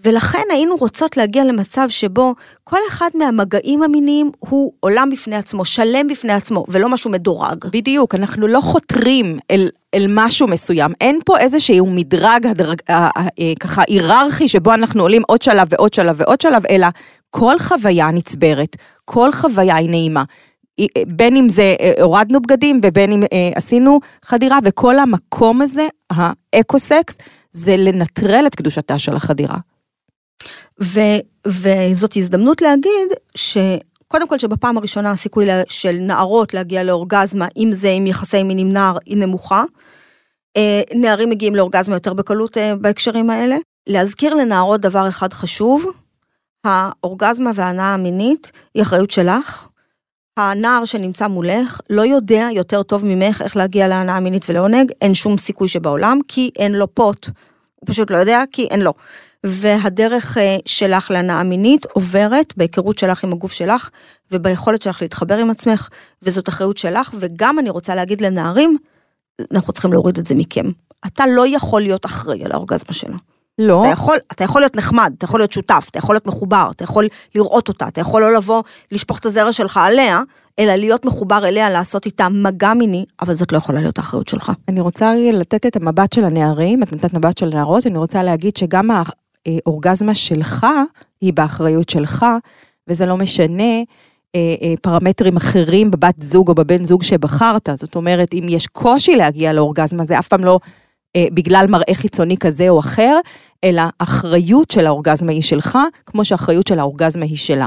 [0.04, 2.34] ולכן היינו רוצות להגיע למצב שבו
[2.64, 7.64] כל אחד מהמגעים המיניים הוא עולם בפני עצמו, שלם בפני עצמו, ולא משהו מדורג.
[7.72, 10.92] בדיוק, אנחנו לא חותרים אל, אל משהו מסוים.
[11.00, 15.68] אין פה איזשהו מדרג הדרג, אה, אה, אה, ככה היררכי שבו אנחנו עולים עוד שלב
[15.70, 16.86] ועוד שלב ועוד שלב, אלא
[17.30, 20.24] כל חוויה נצברת, כל חוויה היא נעימה.
[21.06, 23.22] בין אם זה הורדנו בגדים ובין אם
[23.54, 27.16] עשינו חדירה, וכל המקום הזה, האקו-סקס,
[27.52, 29.56] זה לנטרל את קדושתה של החדירה.
[30.82, 31.00] ו,
[31.46, 38.06] וזאת הזדמנות להגיד שקודם כל שבפעם הראשונה הסיכוי של נערות להגיע לאורגזמה, אם זה עם
[38.06, 39.64] יחסי מין עם נער, היא נמוכה.
[40.56, 43.56] אה, נערים מגיעים לאורגזמה יותר בקלות אה, בהקשרים האלה.
[43.86, 45.92] להזכיר לנערות דבר אחד חשוב,
[46.64, 49.68] האורגזמה וההנאה המינית היא אחריות שלך.
[50.36, 55.38] הנער שנמצא מולך לא יודע יותר טוב ממך איך להגיע להנאה מינית ולעונג, אין שום
[55.38, 57.26] סיכוי שבעולם, כי אין לו פוט.
[57.74, 58.92] הוא פשוט לא יודע, כי אין לו.
[59.46, 63.90] והדרך אה, שלך להנאה מינית עוברת בהיכרות שלך עם הגוף שלך
[64.32, 65.88] וביכולת שלך להתחבר עם עצמך,
[66.22, 68.76] וזאת אחריות שלך, וגם אני רוצה להגיד לנערים,
[69.54, 70.66] אנחנו צריכים להוריד את זה מכם.
[71.06, 73.16] אתה לא יכול להיות אחראי על האורגזמה שלה.
[73.58, 73.80] לא.
[73.80, 76.84] אתה יכול, אתה יכול להיות נחמד, אתה יכול להיות שותף, אתה יכול להיות מחובר, אתה
[76.84, 80.22] יכול לראות אותה, אתה יכול לא לבוא, לשפוך את הזרע שלך עליה,
[80.58, 84.52] אלא להיות מחובר אליה, לעשות איתה מגע מיני, אבל זאת לא יכולה להיות האחריות שלך.
[84.68, 88.56] אני רוצה לתת את המבט של הנערים, את נתת מבט של הנערות, אני רוצה להגיד
[88.56, 88.90] שגם
[89.66, 90.66] האורגזמה שלך
[91.20, 92.26] היא באחריות שלך,
[92.88, 93.82] וזה לא משנה
[94.34, 97.68] אה, אה, פרמטרים אחרים בבת זוג או בבן זוג שבחרת.
[97.74, 100.60] זאת אומרת, אם יש קושי להגיע לאורגזמה, זה אף פעם לא
[101.16, 103.18] אה, בגלל מראה חיצוני כזה או אחר,
[103.64, 107.66] אלא אחריות של האורגזמה היא שלך, כמו שאחריות של האורגזמה היא שלה.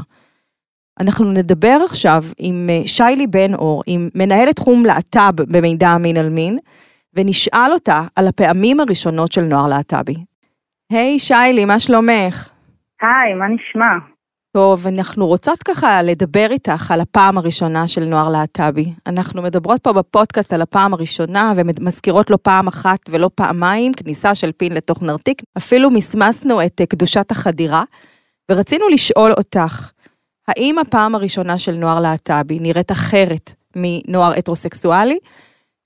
[0.99, 6.57] אנחנו נדבר עכשיו עם שיילי בן אור, עם מנהלת תחום להט"ב במידע המין על מין,
[7.13, 10.15] ונשאל אותה על הפעמים הראשונות של נוער להט"בי.
[10.91, 12.49] היי, hey, שיילי, מה שלומך?
[13.01, 14.08] היי, מה נשמע?
[14.54, 18.93] טוב, אנחנו רוצות ככה לדבר איתך על הפעם הראשונה של נוער להט"בי.
[19.08, 24.51] אנחנו מדברות פה בפודקאסט על הפעם הראשונה ומזכירות לו פעם אחת ולא פעמיים כניסה של
[24.51, 25.41] פין לתוך נרתיק.
[25.58, 27.84] אפילו מסמסנו את אה, קדושת החדירה,
[28.51, 29.91] ורצינו לשאול אותך,
[30.47, 35.19] האם הפעם הראשונה של נוער להט"בי נראית אחרת מנוער הטרוסקסואלי?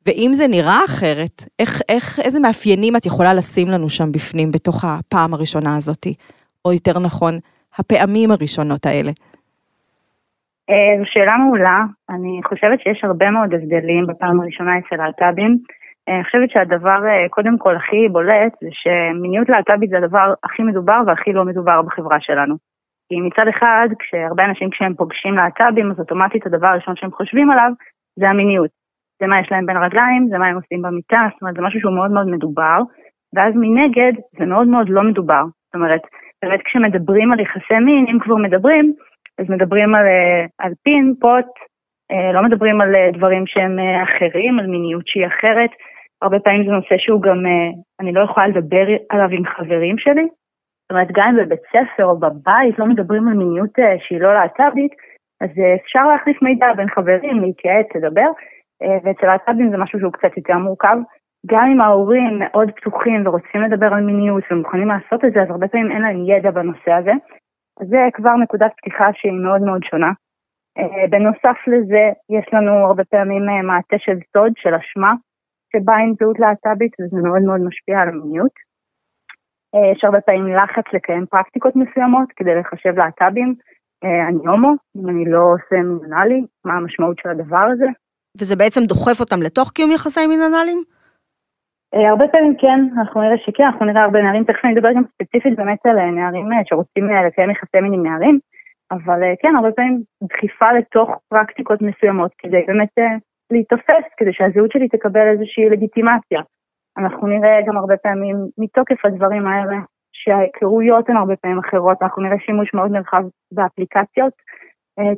[0.07, 4.85] ואם זה נראה אחרת, איך, איך, איזה מאפיינים את יכולה לשים לנו שם בפנים, בתוך
[4.85, 6.13] הפעם הראשונה הזאתי?
[6.65, 7.33] או יותר נכון,
[7.79, 9.11] הפעמים הראשונות האלה?
[10.69, 11.79] אה, שאלה מעולה.
[12.09, 15.57] אני חושבת שיש הרבה מאוד הבדלים בפעם הראשונה אצל להט"בים.
[16.09, 20.63] אה, אני חושבת שהדבר, אה, קודם כל, הכי בולט, זה שמיניות להט"בית זה הדבר הכי
[20.63, 22.55] מדובר והכי לא מדובר בחברה שלנו.
[23.09, 27.71] כי מצד אחד, כשהרבה אנשים כשהם פוגשים להט"בים, אז אוטומטית הדבר הראשון שהם חושבים עליו
[28.19, 28.84] זה המיניות.
[29.19, 31.79] זה מה יש להם בין הרגליים, זה מה הם עושים במיטה, זאת אומרת, זה משהו
[31.79, 32.79] שהוא מאוד מאוד מדובר,
[33.35, 35.43] ואז מנגד, זה מאוד מאוד לא מדובר.
[35.65, 36.01] זאת אומרת,
[36.41, 38.93] באמת כשמדברים על יחסי מין, אם כבר מדברים,
[39.39, 41.45] אז מדברים על, אה, על פין, פוט,
[42.11, 45.69] אה, לא מדברים על אה, דברים שהם אחרים, על מיניות שהיא אחרת.
[46.21, 47.37] הרבה פעמים זה נושא שהוא גם,
[47.99, 50.27] אני לא יכולה לדבר עליו עם חברים שלי,
[50.81, 54.91] זאת אומרת, גם אם בבית ספר או בבית לא מדברים על מיניות שהיא לא להט"בית,
[55.41, 55.49] אז
[55.83, 58.29] אפשר להחליף מידע בין חברים, להתייעץ, לדבר,
[59.03, 60.97] ואצל להט"בים זה משהו שהוא קצת יותר מורכב.
[61.45, 65.67] גם אם ההורים מאוד פתוחים ורוצים לדבר על מיניות ומוכנים לעשות את זה, אז הרבה
[65.67, 67.11] פעמים אין להם ידע בנושא הזה.
[67.81, 70.11] אז זה כבר נקודת פתיחה שהיא מאוד מאוד שונה.
[70.77, 75.13] אה, בנוסף לזה, יש לנו הרבה פעמים אה, מעטה של סוד, של אשמה,
[75.71, 78.55] שבא עם זהות להט"בית, וזה מאוד מאוד משפיע על המיניות.
[79.75, 83.55] אה, יש הרבה פעמים לחץ לקיים פרקטיקות מסוימות כדי לחשב להט"בים.
[84.29, 87.85] אני הומו, אם אני לא עושה מינונלי, מה המשמעות של הדבר הזה.
[88.39, 90.81] וזה בעצם דוחף אותם לתוך קיום יחסי מינונליים?
[91.93, 95.03] אה, הרבה פעמים כן, אנחנו נראה שכן, אנחנו נראה הרבה נערים, תכף אני אדבר גם
[95.13, 98.39] ספציפית באמת על אה, נערים אה, שרוצים לקיים יחסי מין עם נערים,
[98.91, 102.93] אבל כן, הרבה פעמים דחיפה לתוך פרקטיקות מסוימות כדי באמת
[103.51, 106.41] להיתפס, כדי שהזהות שלי תקבל איזושהי לגיטימציה.
[106.97, 109.77] אנחנו נראה גם הרבה פעמים מתוקף הדברים האלה,
[110.13, 114.33] שההיכרויות הן הרבה פעמים אחרות, אנחנו נראה שימוש מאוד נרחב באפליקציות,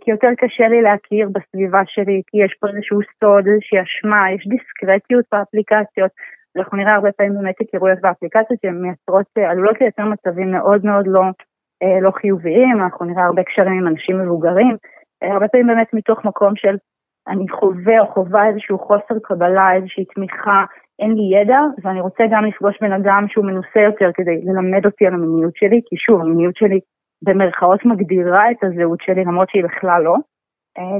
[0.02, 4.48] כי יותר קשה לי להכיר בסביבה שלי, כי יש פה איזשהו סוד, איזושהי אשמה, יש
[4.48, 6.12] דיסקרטיות באפליקציות,
[6.58, 11.06] אנחנו נראה הרבה פעמים באמת היכרויות באפליקציות שהן מייצרות, אה, עלולות לייצר מצבים מאוד מאוד
[11.08, 11.22] לא,
[11.84, 14.78] אה, לא חיוביים, אנחנו נראה הרבה קשרים עם אנשים מבוגרים,
[15.24, 16.76] אה, הרבה פעמים באמת מתוך מקום של
[17.28, 20.66] אני חווה או חווה איזשהו חוסר קבלה, איזושהי תמיכה,
[21.00, 25.08] אין לי ידע, ואני רוצה גם לפגוש בן אדם שהוא מנוסה יותר כדי ללמד אותי
[25.08, 26.80] על המיניות שלי, כי שוב, המיניות שלי
[27.24, 30.16] במרכאות מגדירה את הזהות שלי, למרות שהיא בכלל לא.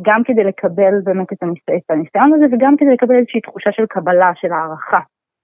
[0.02, 1.44] גם כדי לקבל באמת את
[1.90, 5.00] הניסיון הזה וגם כדי לקבל איזושהי תחושה של קבלה, של הערכה.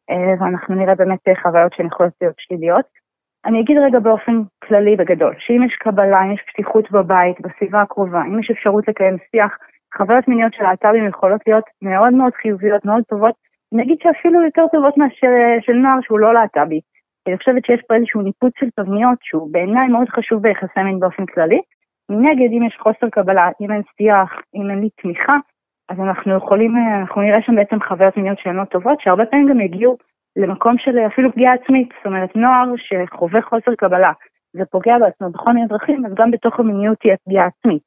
[0.10, 2.86] אה, ואנחנו נראה באמת חוויות שהן יכולות להיות שליליות.
[3.46, 8.22] אני אגיד רגע באופן כללי בגדול, שאם יש קבלה, אם יש פתיחות בבית, בסביבה הקרובה,
[8.22, 9.58] אם יש אפשרות לקיים שיח,
[9.98, 13.36] חוויות מיניות של להט"בים יכולות להיות מאוד מאוד חיוביות, מאוד טובות,
[13.72, 16.80] נגיד שאפילו יותר טובות מאשר אה, של נוער שהוא לא להט"בי.
[17.28, 21.26] אני חושבת שיש פה איזשהו ניפוץ של תבניות שהוא בעיניי מאוד חשוב ביחסי מין באופן
[21.26, 21.62] כללי.
[22.10, 25.38] מנגד, אם יש חוסר קבלה, אם אין שיח, אם אין לי תמיכה,
[25.90, 29.60] אז אנחנו יכולים, אנחנו נראה שם בעצם חוויות מיניות שהן לא טובות, שהרבה פעמים גם
[29.62, 29.98] יגיעו
[30.36, 34.12] למקום של אפילו פגיעה עצמית, זאת אומרת נוער שחווה חוסר קבלה
[34.56, 37.82] ופוגע בעצמו בכל מיני דרכים, אז גם בתוך המיניות תהיה פגיעה עצמית.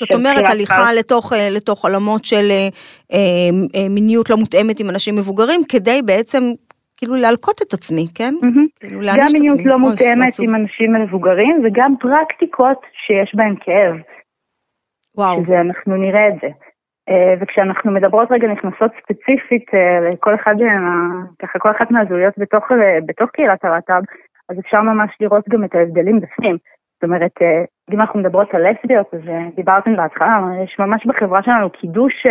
[0.00, 2.68] זאת אומרת, הליכה לתוך, אה, לתוך עולמות של אה,
[3.12, 6.42] אה, מיניות לא מותאמת עם אנשים מבוגרים, כדי בעצם
[7.02, 8.34] כאילו להלקות את עצמי, כן?
[8.42, 8.68] Mm-hmm.
[8.80, 13.94] כאילו גם מיניות לא מותאמת עם אנשים מבוגרים, וגם פרקטיקות שיש בהן כאב.
[15.16, 15.40] וואו.
[15.40, 16.48] שזה, אנחנו נראה את זה.
[17.08, 20.54] אה, וכשאנחנו מדברות רגע נכנסות ספציפית אה, לכל אחד,
[21.42, 24.02] ככה כל אחת מהזהויות בתוך, אה, בתוך קהילת הלהט"ב,
[24.48, 26.56] אז אפשר ממש לראות גם את ההבדלים בפנים.
[27.02, 27.32] זאת אומרת,
[27.92, 29.20] אם אנחנו מדברות על לסביות, אז
[29.54, 32.26] דיברתם בהתחלה, יש ממש בחברה שלנו קידוש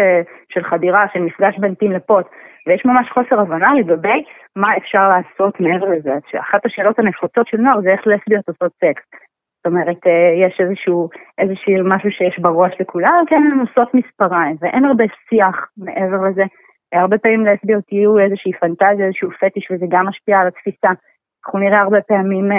[0.54, 2.26] של חדירה, של מפגש בין טים לפוט,
[2.68, 4.24] ויש ממש חוסר הבנה לגבי
[4.56, 6.14] מה אפשר לעשות מעבר לזה.
[6.32, 9.04] שאחת השאלות הנפוצות של נוער זה איך לסביות עושות סקס.
[9.58, 14.86] זאת אומרת, אה, יש איזשהו, איזשהו משהו שיש בראש לכולם, כן, הן עושות מספריים, ואין
[14.86, 16.44] הרבה שיח מעבר לזה.
[16.94, 20.90] הרבה פעמים לסביות יהיו איזושהי פנטזיה, איזשהו פטיש, וזה גם משפיע על התפיסה.
[21.46, 22.58] אנחנו נראה הרבה פעמים אה,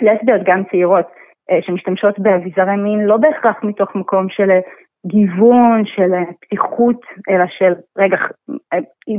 [0.00, 1.25] לסביות, גם צעירות, אה,
[1.60, 4.50] שמשתמשות באביזרי מין, לא בהכרח מתוך מקום של
[5.06, 8.16] גיוון, של פתיחות, אלא של, רגע,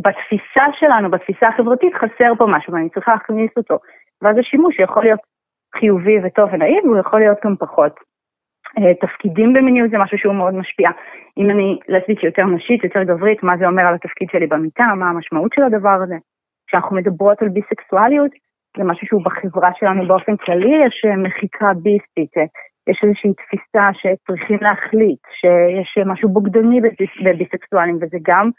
[0.03, 3.77] בתפיסה שלנו, בתפיסה החברתית, חסר פה משהו, ואני צריכה להכניס אותו.
[4.21, 5.19] ואז השימוש יכול להיות
[5.79, 7.91] חיובי וטוב ונעים, והוא יכול להיות גם פחות.
[8.77, 10.89] אה, תפקידים במיניות זה משהו שהוא מאוד משפיע.
[11.37, 15.09] אם אני לסבית יותר נשית, יותר גברית, מה זה אומר על התפקיד שלי במיטה, מה
[15.09, 16.15] המשמעות של הדבר הזה.
[16.67, 18.31] כשאנחנו מדברות על ביסקסואליות,
[18.77, 22.31] זה משהו שהוא בחברה שלנו באופן כללי, יש מחיקה ביסטית,
[22.89, 26.81] יש איזושהי תפיסה שצריכים להחליט, שיש משהו בוגדני
[27.25, 28.49] בביסקסואלים, וזה גם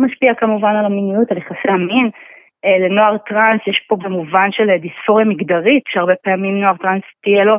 [0.00, 2.10] משפיע כמובן על המיניות, על יחסי המין,
[2.64, 7.44] אה, לנוער טראנס יש פה במובן של אה, דיספוריה מגדרית, שהרבה פעמים נוער טראנס תהיה
[7.44, 7.56] לו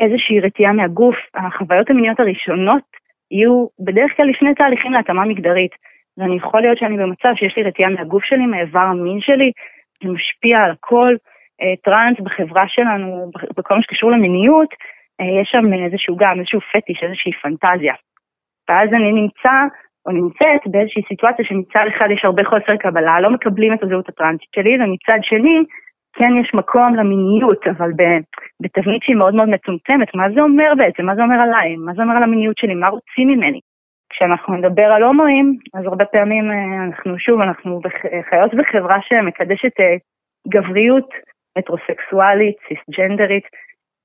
[0.00, 1.16] איזושהי רתיעה מהגוף.
[1.34, 2.82] החוויות המיניות הראשונות
[3.30, 5.70] יהיו בדרך כלל לפני תהליכים להתאמה מגדרית.
[6.18, 9.52] ואני יכול להיות שאני במצב שיש לי רתיעה מהגוף שלי, מאיבר המין שלי,
[10.02, 11.14] זה משפיע על הכל.
[11.62, 14.68] אה, טראנס בחברה שלנו, בכל מה שקשור למיניות,
[15.40, 17.94] יש שם איזשהו גם, איזשהו פטיש, איזושהי פנטזיה.
[18.68, 19.56] ואז אני נמצא
[20.06, 24.48] או נמצאת באיזושהי סיטואציה שמצד אחד יש הרבה חוסר קבלה, לא מקבלים את הזהות הטרנסית
[24.54, 25.58] שלי, ומצד שני,
[26.18, 27.90] כן יש מקום למיניות, אבל
[28.62, 30.14] בתבנית שהיא מאוד מאוד מצומצמת.
[30.14, 31.06] מה זה אומר בעצם?
[31.06, 31.76] מה זה אומר עליי?
[31.76, 32.74] מה זה אומר על המיניות שלי?
[32.74, 33.60] מה רוצים ממני?
[34.10, 37.80] כשאנחנו נדבר על הומואים, אז הרבה פעמים אה, אנחנו, שוב, אנחנו
[38.30, 39.96] חיות בחברה שמקדשת אה,
[40.48, 41.08] גבריות
[41.56, 43.44] מטרוסקסואלית, סיסג'נדרית,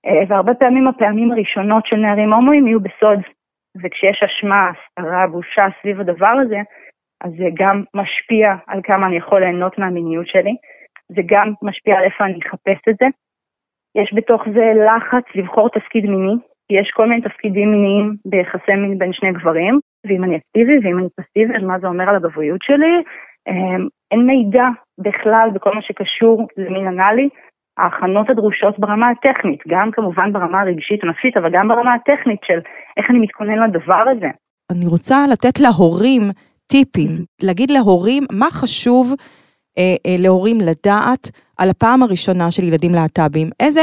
[0.05, 3.19] אה, והרבה פעמים הפעמים הראשונות של נערים הומואים יהיו בסוד,
[3.83, 6.59] וכשיש אשמה, הסתרה, בושה סביב הדבר הזה,
[7.23, 10.55] אז זה גם משפיע על כמה אני יכול ליהנות מהמיניות שלי,
[11.09, 13.05] זה גם משפיע על איפה אני אחפש את זה.
[13.95, 16.33] יש בתוך זה לחץ לבחור תפקיד מיני,
[16.69, 21.07] יש כל מיני תפקידים מיניים ביחסי מין בין שני גברים, ואם אני אקטיבי ואם אני
[21.15, 23.03] פסיבי, אז מה זה אומר על הגבוהיות שלי?
[23.47, 24.65] אמ, אין מידע
[24.99, 27.29] בכלל בכל מה שקשור למין אנאלי.
[27.77, 32.59] ההכנות הדרושות ברמה הטכנית, גם כמובן ברמה הרגשית הנפשית, אבל גם ברמה הטכנית של
[32.97, 34.29] איך אני מתכונן לדבר הזה.
[34.71, 36.21] אני רוצה לתת להורים
[36.67, 37.09] טיפים,
[37.41, 39.13] להגיד להורים מה חשוב
[39.77, 43.47] אה, אה, להורים לדעת על הפעם הראשונה של ילדים להט"בים.
[43.59, 43.81] איזה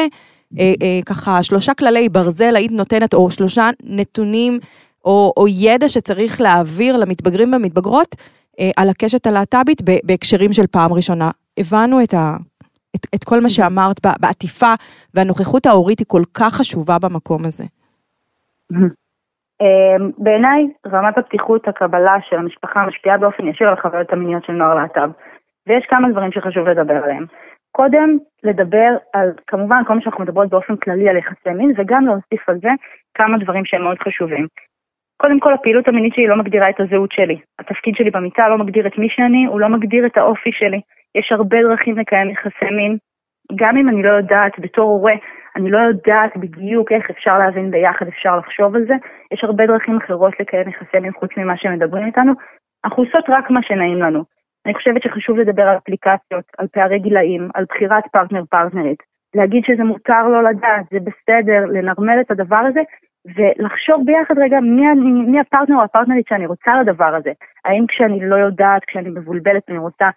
[0.58, 4.58] אה, אה, ככה שלושה כללי ברזל היית נותנת, או שלושה נתונים
[5.04, 8.24] או, או ידע שצריך להעביר למתבגרים ומתבגרות אה,
[8.76, 11.30] על הקשת הלהט"בית בהקשרים של פעם ראשונה.
[11.58, 12.36] הבנו את, ה,
[12.96, 14.72] את, את כל מה שאמרת בעטיפה,
[15.14, 17.64] והנוכחות ההורית היא כל כך חשובה במקום הזה.
[19.60, 24.74] אמ, בעיניי, רמת הפתיחות, הקבלה של המשפחה משפיעה באופן ישיר על החוויות המיניות של נוער
[24.74, 25.10] להט"ב,
[25.66, 27.26] ויש כמה דברים שחשוב לדבר עליהם.
[27.72, 32.48] קודם, לדבר על, כמובן, כל מה שאנחנו מדברות באופן כללי על יחסי מין, וגם להוסיף
[32.48, 32.68] על זה
[33.14, 34.46] כמה דברים שהם מאוד חשובים.
[35.22, 37.38] קודם כל, הפעילות המינית שלי לא מגדירה את הזהות שלי.
[37.58, 40.80] התפקיד שלי במיטה לא מגדיר את מי שאני, הוא לא מגדיר את האופי שלי.
[41.14, 42.96] יש הרבה דרכים לקיים יחסי מין.
[43.56, 45.14] גם אם אני לא יודעת, בתור הורה,
[45.56, 48.94] אני לא יודעת בדיוק איך אפשר להבין ביחד, אפשר לחשוב על זה.
[49.32, 52.32] יש הרבה דרכים אחרות לקיים יחסי מין חוץ ממה שמדברים איתנו.
[52.84, 54.24] אנחנו עושות רק מה שנעים לנו.
[54.66, 59.02] אני חושבת שחשוב לדבר על אפליקציות, על פערי גילאים, על בחירת פרטנר-פרטנרית.
[59.34, 62.80] להגיד שזה מותר לא לדעת, זה בסדר, לנרמל את הדבר הזה,
[63.36, 67.32] ולחשוב ביחד רגע מי, אני, מי הפרטנר או הפרטנרית שאני רוצה לדבר הזה.
[67.64, 70.08] האם כשאני לא יודעת, כשאני מבולבלת, אני רוצה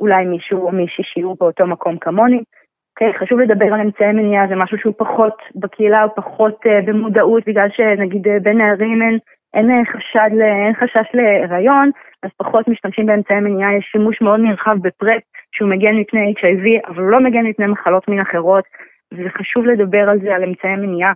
[0.00, 2.38] אולי מישהו או מישהי שיהיו באותו מקום כמוני.
[2.38, 6.86] Okay, אוקיי, חשוב לדבר על אמצעי מניעה, זה משהו שהוא פחות בקהילה או פחות אה,
[6.86, 9.18] במודעות, בגלל שנגיד אה, בין נערים אין,
[9.54, 11.90] אין, אה, חשד, אין חשש להיריון,
[12.22, 15.22] אז פחות משתמשים באמצעי מניעה, יש שימוש מאוד נרחב בפרט
[15.54, 18.64] שהוא מגן מפני HIV, אבל הוא לא מגן מפני מחלות מין אחרות,
[19.12, 21.12] וחשוב לדבר על זה, על אמצעי מניעה.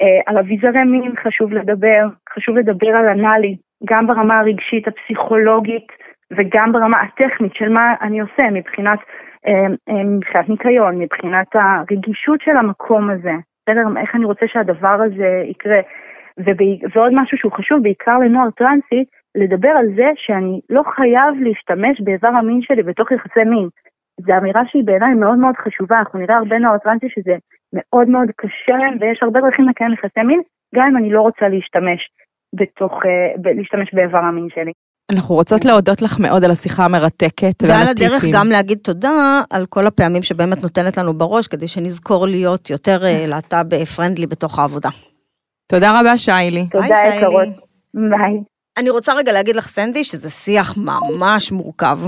[0.00, 5.86] אה, על אביזרי מין חשוב לדבר, חשוב לדבר על אנאלי, גם ברמה הרגשית, הפסיכולוגית,
[6.36, 8.98] וגם ברמה הטכנית של מה אני עושה מבחינת,
[9.46, 13.32] אה, אה, מבחינת ניקיון, מבחינת הרגישות של המקום הזה,
[13.62, 14.00] בסדר?
[14.00, 15.80] איך אני רוצה שהדבר הזה יקרה.
[16.94, 22.28] ועוד משהו שהוא חשוב, בעיקר לנוער טרנסי, לדבר על זה שאני לא חייב להשתמש באיבר
[22.28, 23.68] המין שלי בתוך יחסי מין.
[24.20, 27.36] זו אמירה שהיא בעיניי מאוד מאוד חשובה, אנחנו נראה הרבה נוער טרנסי שזה
[27.72, 30.40] מאוד מאוד קשה להם, ויש הרבה דרכים לקיים יחסי מין,
[30.74, 32.00] גם אם אני לא רוצה להשתמש
[32.54, 34.72] בתוך, uh, להשתמש באיבר המין שלי.
[35.12, 38.06] אנחנו רוצות להודות לך מאוד על השיחה המרתקת ועל הטיפים.
[38.06, 43.04] הדרך גם להגיד תודה על כל הפעמים שבאמת נותנת לנו בראש, כדי שנזכור להיות יותר
[43.04, 44.88] אה, להט"ב פרנדלי בתוך העבודה.
[45.72, 46.68] תודה רבה, שיילי.
[46.70, 47.48] תודה, יקרות.
[47.94, 48.42] ביי.
[48.78, 51.98] אני רוצה רגע להגיד לך, סנדי, שזה שיח ממש מורכב.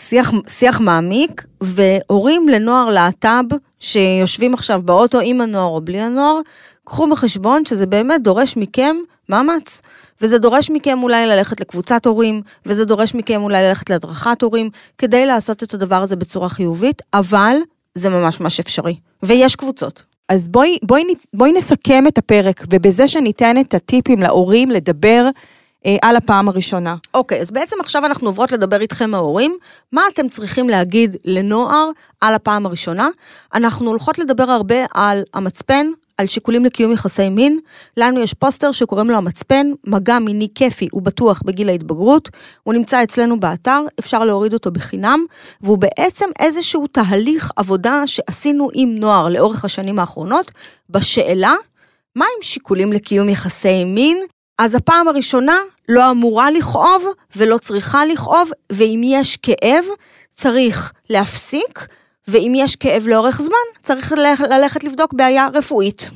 [0.00, 6.40] שיח, שיח מעמיק, והורים לנוער להט"ב שיושבים עכשיו באוטו עם הנוער או בלי הנוער,
[6.84, 8.96] קחו בחשבון שזה באמת דורש מכם
[9.28, 9.82] מאמץ.
[10.20, 15.26] וזה דורש מכם אולי ללכת לקבוצת הורים, וזה דורש מכם אולי ללכת להדרכת הורים, כדי
[15.26, 17.56] לעשות את הדבר הזה בצורה חיובית, אבל
[17.94, 18.96] זה ממש ממש אפשרי.
[19.22, 20.02] ויש קבוצות.
[20.28, 21.02] אז בואי, בואי,
[21.34, 25.28] בואי נסכם את הפרק, ובזה שניתן את הטיפים להורים לדבר
[25.86, 26.96] אה, על הפעם הראשונה.
[27.14, 29.56] אוקיי, אז בעצם עכשיו אנחנו עוברות לדבר איתכם ההורים,
[29.92, 33.08] מה אתם צריכים להגיד לנוער על הפעם הראשונה.
[33.54, 35.86] אנחנו הולכות לדבר הרבה על המצפן,
[36.18, 37.58] על שיקולים לקיום יחסי מין.
[37.96, 42.30] לנו יש פוסטר שקוראים לו המצפן, מגע מיני כיפי ובטוח בגיל ההתבגרות.
[42.62, 45.24] הוא נמצא אצלנו באתר, אפשר להוריד אותו בחינם,
[45.60, 50.52] והוא בעצם איזשהו תהליך עבודה שעשינו עם נוער לאורך השנים האחרונות,
[50.90, 51.54] בשאלה,
[52.16, 54.18] מה עם שיקולים לקיום יחסי מין
[54.58, 55.56] אז הפעם הראשונה
[55.88, 57.04] לא אמורה לכאוב
[57.36, 59.84] ולא צריכה לכאוב, ואם יש כאב,
[60.34, 61.86] צריך להפסיק,
[62.28, 64.12] ואם יש כאב לאורך זמן, צריך
[64.50, 66.10] ללכת לבדוק בעיה רפואית.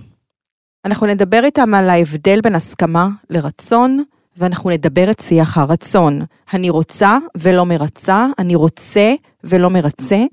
[0.84, 4.04] אנחנו נדבר איתם על ההבדל בין הסכמה לרצון,
[4.36, 6.20] ואנחנו נדבר את שיח הרצון.
[6.54, 10.24] אני רוצה ולא מרצה, אני רוצה ולא מרצה.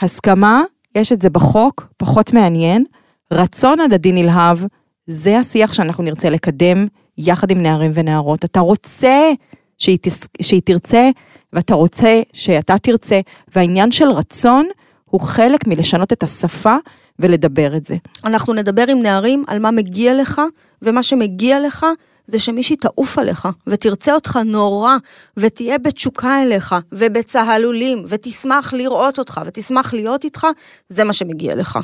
[0.00, 0.62] הסכמה,
[0.94, 2.84] יש את זה בחוק, פחות מעניין.
[3.32, 4.58] רצון הדדי נלהב,
[5.06, 6.86] זה השיח שאנחנו נרצה לקדם
[7.18, 8.44] יחד עם נערים ונערות.
[8.44, 9.30] אתה רוצה
[9.78, 10.28] שהיא, תס...
[10.42, 11.10] שהיא תרצה,
[11.52, 13.20] ואתה רוצה שאתה תרצה,
[13.54, 14.66] והעניין של רצון
[15.04, 16.76] הוא חלק מלשנות את השפה
[17.18, 17.96] ולדבר את זה.
[18.24, 20.42] אנחנו נדבר עם נערים על מה מגיע לך,
[20.82, 21.86] ומה שמגיע לך
[22.26, 24.96] זה שמישהי תעוף עליך, ותרצה אותך נורא,
[25.36, 30.46] ותהיה בתשוקה אליך, ובצהלולים, ותשמח לראות אותך, ותשמח להיות איתך,
[30.88, 31.78] זה מה שמגיע לך.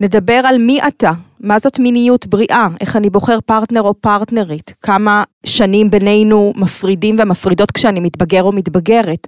[0.00, 5.24] נדבר על מי אתה, מה זאת מיניות בריאה, איך אני בוחר פרטנר או פרטנרית, כמה
[5.46, 9.26] שנים בינינו מפרידים ומפרידות כשאני מתבגר או מתבגרת,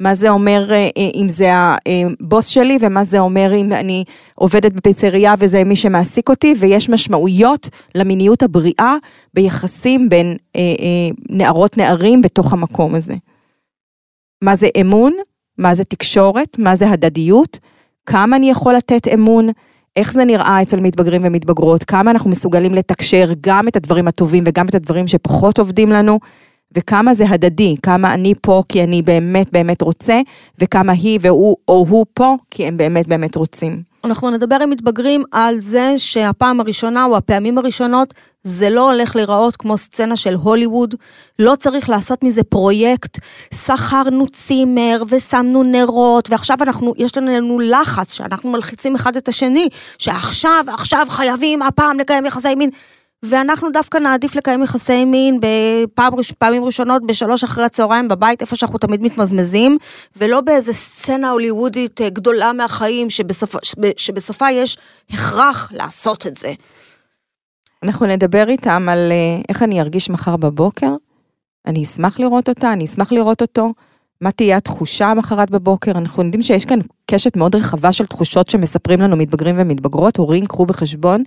[0.00, 4.04] מה זה אומר אה, אה, אם זה הבוס שלי, ומה זה אומר אם אני
[4.34, 8.96] עובדת בפיצריה וזה מי שמעסיק אותי, ויש משמעויות למיניות הבריאה
[9.34, 10.62] ביחסים בין אה,
[11.30, 13.14] נערות נערים בתוך המקום הזה.
[14.42, 15.12] מה זה אמון?
[15.58, 16.58] מה זה תקשורת?
[16.58, 17.58] מה זה הדדיות?
[18.06, 19.48] כמה אני יכול לתת אמון?
[19.96, 21.84] איך זה נראה אצל מתבגרים ומתבגרות?
[21.84, 26.18] כמה אנחנו מסוגלים לתקשר גם את הדברים הטובים וגם את הדברים שפחות עובדים לנו?
[26.76, 30.20] וכמה זה הדדי, כמה אני פה כי אני באמת באמת רוצה,
[30.58, 33.94] וכמה היא והוא או הוא פה כי הם באמת באמת רוצים.
[34.04, 39.56] אנחנו נדבר עם מתבגרים על זה שהפעם הראשונה או הפעמים הראשונות זה לא הולך להיראות
[39.56, 40.94] כמו סצנה של הוליווד,
[41.38, 43.18] לא צריך לעשות מזה פרויקט,
[43.54, 49.68] שכרנו צימר ושמנו נרות ועכשיו אנחנו, יש לנו לחץ שאנחנו מלחיצים אחד את השני,
[49.98, 52.70] שעכשיו, עכשיו חייבים הפעם לקיים יחסי מין.
[53.24, 59.02] ואנחנו דווקא נעדיף לקיים יחסי מין בפעמים ראשונות בשלוש אחרי הצהריים בבית, איפה שאנחנו תמיד
[59.02, 59.78] מתמזמזים,
[60.16, 63.56] ולא באיזה סצנה הוליוודית אה, גדולה מהחיים, שבסופ,
[63.96, 64.76] שבסופה יש
[65.10, 66.52] הכרח לעשות את זה.
[67.82, 70.94] אנחנו נדבר איתם על אה, איך אני ארגיש מחר בבוקר.
[71.66, 73.72] אני אשמח לראות אותה, אני אשמח לראות אותו.
[74.20, 75.90] מה תהיה התחושה מחרת בבוקר?
[75.90, 80.66] אנחנו יודעים שיש כאן קשת מאוד רחבה של תחושות שמספרים לנו מתבגרים ומתבגרות, הורים, קחו
[80.66, 81.22] בחשבון.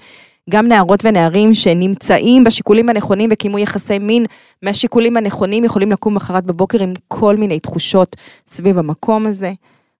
[0.49, 4.25] גם נערות ונערים שנמצאים בשיקולים הנכונים וקיימו יחסי מין
[4.63, 8.15] מהשיקולים הנכונים יכולים לקום מחרת בבוקר עם כל מיני תחושות
[8.47, 9.51] סביב המקום הזה.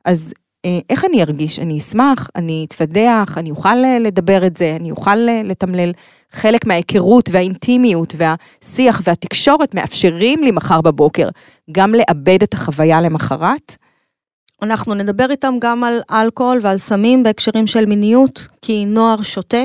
[0.05, 0.33] אז
[0.65, 1.59] אה, איך אני ארגיש?
[1.59, 5.91] אני אשמח, אני אתפדח, אני אוכל אה, לדבר את זה, אני אוכל אה, לתמלל.
[6.31, 11.29] חלק מההיכרות והאינטימיות והשיח והתקשורת מאפשרים לי מחר בבוקר
[11.71, 13.75] גם לאבד את החוויה למחרת.
[14.61, 19.63] אנחנו נדבר איתם גם על אלכוהול ועל סמים בהקשרים של מיניות, כי נוער שותה,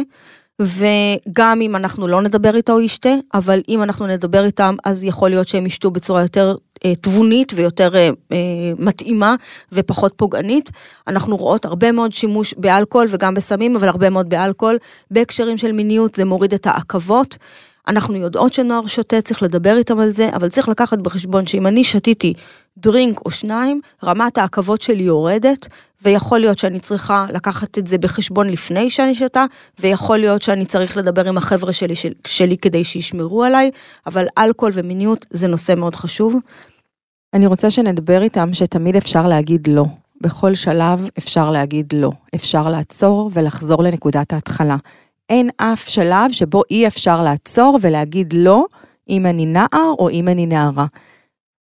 [0.60, 5.30] וגם אם אנחנו לא נדבר איתו הוא ישתה, אבל אם אנחנו נדבר איתם, אז יכול
[5.30, 8.36] להיות שהם ישתו בצורה יותר אה, תבונית ויותר אה, אה,
[8.78, 9.34] מתאימה
[9.72, 10.70] ופחות פוגענית.
[11.08, 14.78] אנחנו רואות הרבה מאוד שימוש באלכוהול וגם בסמים, אבל הרבה מאוד באלכוהול.
[15.10, 17.36] בהקשרים של מיניות זה מוריד את העכבות.
[17.88, 21.84] אנחנו יודעות שנוער שותה, צריך לדבר איתם על זה, אבל צריך לקחת בחשבון שאם אני
[21.84, 22.34] שתיתי
[22.78, 25.68] דרינק או שניים, רמת העכבות שלי יורדת,
[26.02, 29.44] ויכול להיות שאני צריכה לקחת את זה בחשבון לפני שאני שותה,
[29.80, 33.70] ויכול להיות שאני צריך לדבר עם החבר'ה שלי, של, שלי כדי שישמרו עליי,
[34.06, 36.34] אבל אלכוהול ומיניות זה נושא מאוד חשוב.
[37.34, 39.84] אני רוצה שנדבר איתם שתמיד אפשר להגיד לא.
[40.20, 42.10] בכל שלב אפשר להגיד לא.
[42.34, 44.76] אפשר לעצור ולחזור לנקודת ההתחלה.
[45.28, 48.64] אין אף שלב שבו אי אפשר לעצור ולהגיד לא,
[49.08, 50.86] אם אני נער או אם אני נערה.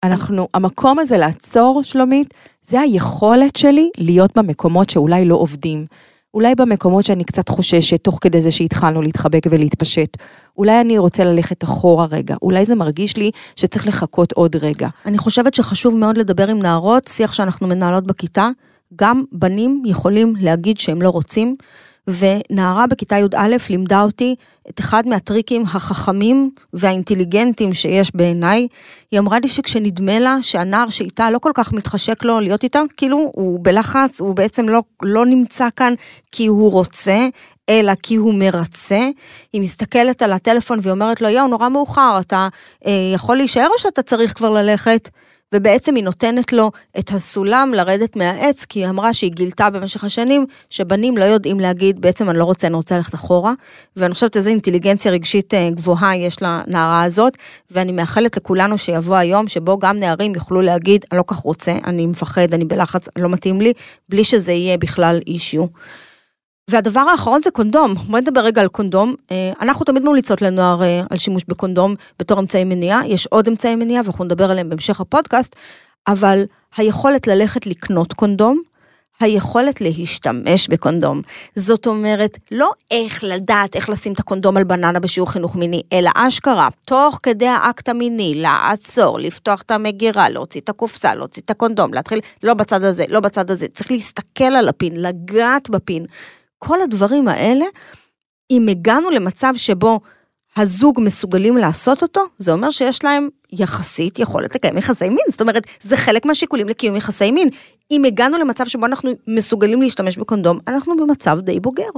[0.02, 5.86] אנחנו, המקום הזה לעצור, שלומית, זה היכולת שלי להיות במקומות שאולי לא עובדים.
[6.34, 10.16] אולי במקומות שאני קצת חוששת, תוך כדי זה שהתחלנו להתחבק ולהתפשט.
[10.56, 14.88] אולי אני רוצה ללכת אחורה רגע, אולי זה מרגיש לי שצריך לחכות עוד רגע.
[15.06, 18.48] אני חושבת שחשוב מאוד לדבר עם נערות, שיח שאנחנו מנהלות בכיתה.
[18.96, 21.56] גם בנים יכולים להגיד שהם לא רוצים,
[22.08, 24.34] ונערה בכיתה י"א לימדה אותי
[24.70, 28.68] את אחד מהטריקים החכמים והאינטליגנטים שיש בעיניי.
[29.10, 33.30] היא אמרה לי שכשנדמה לה שהנער שאיתה לא כל כך מתחשק לו להיות איתה, כאילו
[33.34, 35.94] הוא בלחץ, הוא בעצם לא, לא נמצא כאן
[36.32, 37.26] כי הוא רוצה,
[37.68, 39.08] אלא כי הוא מרצה.
[39.52, 42.48] היא מסתכלת על הטלפון והיא אומרת לו, יואו, נורא מאוחר, אתה
[42.86, 45.08] אה, יכול להישאר או שאתה צריך כבר ללכת?
[45.54, 50.46] ובעצם היא נותנת לו את הסולם לרדת מהעץ, כי היא אמרה שהיא גילתה במשך השנים
[50.70, 53.52] שבנים לא יודעים להגיד, בעצם אני לא רוצה, אני רוצה ללכת אחורה,
[53.96, 57.36] ואני חושבת איזו אינטליגנציה רגשית אה, גבוהה יש לנערה הזאת,
[57.70, 62.06] ואני מאחלת לכולנו שיבוא היום שבו גם נערים יוכלו להגיד, אני לא כך רוצה, אני
[62.06, 63.72] מפחד, אני בלחץ, לא מתאים לי,
[64.08, 65.66] בלי שזה יהיה בכלל אישיו.
[66.68, 67.94] והדבר האחרון זה קונדום.
[67.94, 69.14] בואי נדבר רגע על קונדום.
[69.30, 73.76] אה, אנחנו תמיד ממליצות לנוער אה, על שימוש בקונדום בתור אמצעי מניעה, יש עוד אמצעי
[73.76, 75.56] מניעה ואנחנו נדבר עליהם בהמשך הפודקאסט,
[76.06, 76.42] אבל
[76.76, 78.60] היכולת ללכת לקנות קונדום,
[79.20, 81.22] היכולת להשתמש בקונדום.
[81.56, 86.10] זאת אומרת, לא איך לדעת איך לשים את הקונדום על בננה בשיעור חינוך מיני, אלא
[86.14, 91.94] אשכרה, תוך כדי האקט המיני, לעצור, לפתוח את המגירה, להוציא את הקופסה, להוציא את הקונדום,
[91.94, 96.06] להתחיל, לא בצד הזה, לא בצד הזה, צריך להסתכל על הפין, לגעת בפין.
[96.58, 97.64] כל הדברים האלה,
[98.50, 100.00] אם הגענו למצב שבו
[100.56, 105.24] הזוג מסוגלים לעשות אותו, זה אומר שיש להם יחסית יכולת לקיים יחסי מין.
[105.28, 107.48] זאת אומרת, זה חלק מהשיקולים לקיום יחסי מין.
[107.90, 111.90] אם הגענו למצב שבו אנחנו מסוגלים להשתמש בקונדום, אנחנו במצב די בוגר.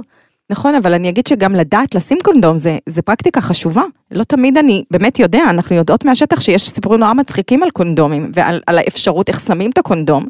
[0.49, 3.83] נכון, אבל אני אגיד שגם לדעת לשים קונדום זה, זה פרקטיקה חשובה.
[4.11, 8.77] לא תמיד אני באמת יודע, אנחנו יודעות מהשטח שיש סיפורים נורא מצחיקים על קונדומים ועל
[8.77, 10.25] האפשרות איך שמים את הקונדום.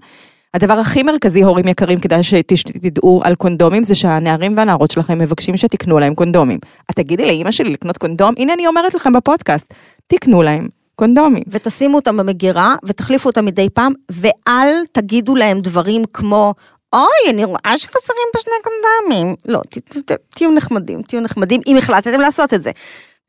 [0.54, 6.00] הדבר הכי מרכזי, הורים יקרים, כדאי שתדעו על קונדומים, זה שהנערים והנערות שלכם מבקשים שתקנו
[6.00, 6.60] להם קונדומים.
[6.92, 8.34] את תגידי לאימא שלי לקנות קונדום?
[8.38, 9.74] הנה אני אומרת לכם בפודקאסט,
[10.08, 11.44] תקנו להם קונדומים.
[11.48, 16.54] ותשימו אותם במגירה, ותחליפו אותם מדי פעם, ואל תגידו להם דברים כמו,
[16.94, 19.36] אוי, אני רואה שחסרים פה שני קונדומים.
[19.46, 22.72] לא, ת, ת, ת, תהיו נחמדים, תהיו נחמדים, אם החלטתם לעשות את זה.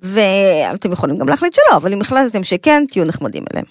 [0.00, 3.66] ואתם יכולים גם להחליט שלא, אבל אם החלטתם שכן, תהיו נחמדים אליהם.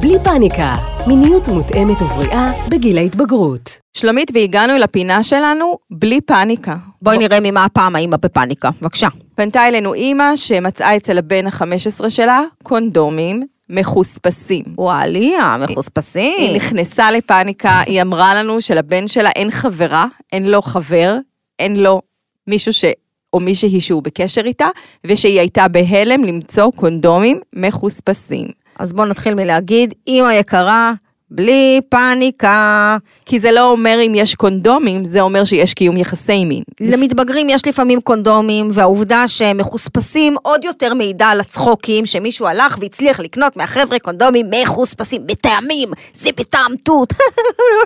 [0.00, 0.74] בלי פאניקה,
[1.06, 3.80] מיניות מותאמת ובריאה בגיל ההתבגרות.
[3.96, 6.76] שלומית, והגענו לפינה שלנו בלי פאניקה.
[7.02, 9.08] בואי נראה ממה הפעם האמא בפאניקה, בבקשה.
[9.34, 14.64] פנתה אלינו אימא שמצאה אצל הבן ה-15 שלה קונדומים מחוספסים.
[14.78, 16.56] וואליה, היא מחוספסים.
[16.56, 21.16] נכנסה לפאניקה, היא אמרה לנו שלבן שלה אין חברה, אין לו חבר,
[21.58, 22.02] אין לו
[22.46, 22.84] מישהו ש...
[23.32, 24.68] או מישהי שהוא בקשר איתה,
[25.06, 28.59] ושהיא הייתה בהלם למצוא קונדומים מחוספסים.
[28.80, 30.92] אז בואו נתחיל מלהגיד, אמא יקרה,
[31.30, 32.96] בלי פאניקה.
[33.26, 36.62] כי זה לא אומר אם יש קונדומים, זה אומר שיש קיום יחסי מין.
[36.80, 43.20] למתבגרים יש לפעמים קונדומים, והעובדה שהם מחוספסים עוד יותר מעידה על הצחוקים, שמישהו הלך והצליח
[43.20, 47.12] לקנות מהחבר'ה קונדומים מחוספסים, בטעמים, זה בטעם תות.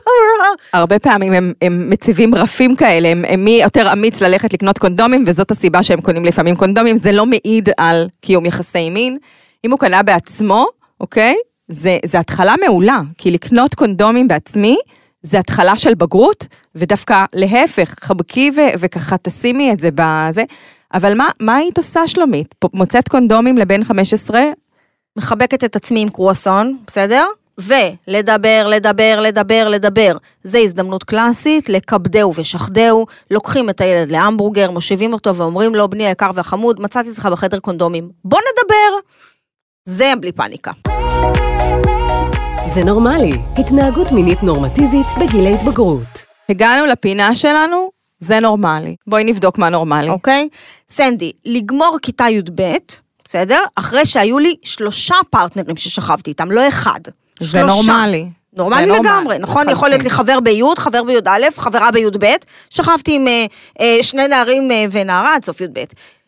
[0.72, 5.24] הרבה פעמים הם, הם מציבים רפים כאלה, הם, הם מי יותר אמיץ ללכת לקנות קונדומים,
[5.26, 9.18] וזאת הסיבה שהם קונים לפעמים קונדומים, זה לא מעיד על קיום יחסי מין.
[9.64, 10.66] אם הוא קנה בעצמו,
[11.00, 11.36] אוקיי?
[11.68, 14.76] זה, זה התחלה מעולה, כי לקנות קונדומים בעצמי,
[15.22, 20.42] זה התחלה של בגרות, ודווקא להפך, חבקי ו, וככה תשימי את זה בזה.
[20.94, 22.54] אבל מה, מה היית עושה, שלומית?
[22.74, 24.42] מוצאת קונדומים לבן 15?
[25.16, 27.24] מחבקת את עצמי עם קרואסון, בסדר?
[27.58, 30.16] ולדבר, לדבר, לדבר, לדבר.
[30.42, 33.06] זה הזדמנות קלאסית לכבדהו ושחדהו.
[33.30, 38.10] לוקחים את הילד להמבורגר, מושיבים אותו ואומרים לו, בני היקר והחמוד, מצאתי אצלך בחדר קונדומים.
[38.24, 39.08] בוא נדבר.
[39.88, 40.70] זה בלי פאניקה.
[42.66, 46.24] זה נורמלי, התנהגות מינית נורמטיבית בגיל ההתבגרות.
[46.48, 48.96] הגענו לפינה שלנו, זה נורמלי.
[49.06, 50.08] בואי נבדוק מה נורמלי.
[50.08, 50.48] אוקיי?
[50.88, 52.62] סנדי, לגמור כיתה י"ב,
[53.24, 53.58] בסדר?
[53.74, 57.00] אחרי שהיו לי שלושה פרטנרים ששכבתי איתם, לא אחד.
[57.40, 57.92] זה שלושה.
[57.92, 58.26] נורמלי.
[58.56, 59.68] נורמלי זה לגמרי, נכון?
[59.68, 62.26] יכול להיות לי חבר בי', חבר בי"א, חברה בי"ב,
[62.70, 63.46] שכבתי עם אה,
[63.80, 65.84] אה, שני נערים אה, ונערה עד סוף י"ב.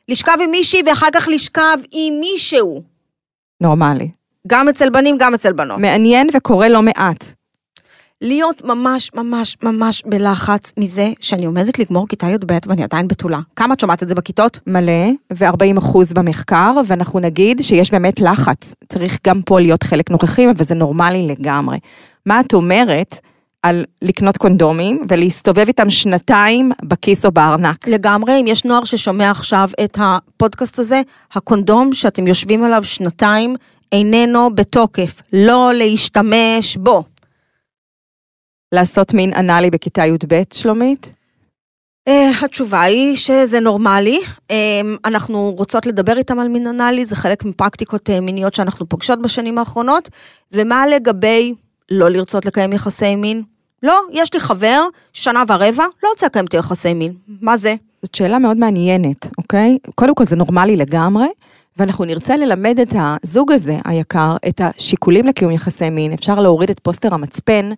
[0.09, 2.96] לשכב עם מישהי ואחר כך לשכב עם מישהו.
[3.61, 4.09] נורמלי.
[4.47, 5.81] גם אצל בנים, גם אצל בנות.
[5.81, 7.25] מעניין וקורה לא מעט.
[8.23, 13.41] להיות ממש ממש ממש בלחץ מזה שאני עומדת לגמור כיתה י"ב ואני עדיין בתולה.
[13.57, 14.61] כמה את שומעת את זה בכיתות?
[14.67, 18.75] מלא, ו-40 אחוז במחקר, ואנחנו נגיד שיש באמת לחץ.
[18.89, 21.79] צריך גם פה להיות חלק נוכחים, וזה נורמלי לגמרי.
[22.27, 23.17] מה את אומרת
[23.67, 27.89] על לקנות קונדומים ולהסתובב איתם שנתיים בכיס או בארנק?
[27.89, 31.03] לגמרי, אם יש נוער ששומע עכשיו את הפודקאסט הזה,
[31.33, 33.57] הקונדום שאתם יושבים עליו שנתיים
[33.93, 35.23] איננו בתוקף.
[35.33, 37.05] לא להשתמש בו.
[38.73, 41.13] לעשות מין אנאלי בכיתה י"ב, שלומית?
[42.09, 44.55] Uh, התשובה היא שזה נורמלי, um,
[45.05, 49.59] אנחנו רוצות לדבר איתם על מין אנאלי, זה חלק מפרקטיקות uh, מיניות שאנחנו פוגשות בשנים
[49.59, 50.09] האחרונות,
[50.53, 51.55] ומה לגבי
[51.91, 53.56] לא לרצות לקיים יחסי מין?
[53.83, 57.13] לא, יש לי חבר, שנה ורבע, לא רוצה לקיים את היחסי מין.
[57.41, 57.75] מה זה?
[58.03, 59.79] זאת שאלה מאוד מעניינת, אוקיי?
[59.95, 61.27] קודם כל זה נורמלי לגמרי,
[61.77, 66.13] ואנחנו נרצה ללמד את הזוג הזה, היקר, את השיקולים לקיום יחסי מין.
[66.13, 67.71] אפשר להוריד את פוסטר המצפן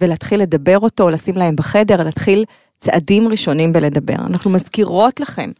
[0.00, 2.44] ולהתחיל לדבר אותו, לשים להם בחדר, להתחיל
[2.78, 4.14] צעדים ראשונים בלדבר.
[4.14, 5.50] אנחנו מזכירות לכם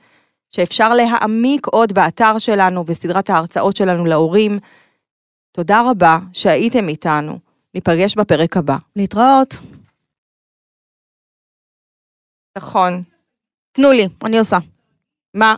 [0.51, 4.59] שאפשר להעמיק עוד באתר שלנו בסדרת ההרצאות שלנו להורים.
[5.53, 7.39] תודה רבה שהייתם איתנו.
[7.75, 8.77] ניפגש בפרק הבא.
[8.97, 9.59] להתראות.
[12.57, 13.03] נכון.
[13.73, 14.59] תנו לי, אני עושה.
[15.35, 15.55] מה?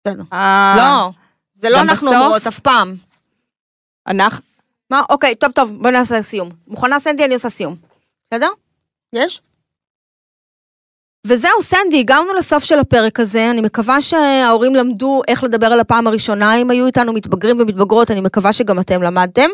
[0.00, 0.22] בסדר.
[0.32, 1.10] אה, לא,
[1.54, 2.22] זה לא גם אנחנו בסוף?
[2.22, 2.96] אומרות אף פעם.
[4.06, 4.42] אנחנו...
[4.90, 5.02] מה?
[5.10, 6.48] אוקיי, טוב, טוב, בואי נעשה סיום.
[6.66, 7.24] מוכנה סנדי?
[7.24, 7.76] אני עושה סיום.
[8.24, 8.48] בסדר?
[9.12, 9.40] יש?
[11.28, 13.50] וזהו, סנדי, הגענו לסוף של הפרק הזה.
[13.50, 18.20] אני מקווה שההורים למדו איך לדבר על הפעם הראשונה, אם היו איתנו מתבגרים ומתבגרות, אני
[18.20, 19.48] מקווה שגם אתם למדתם.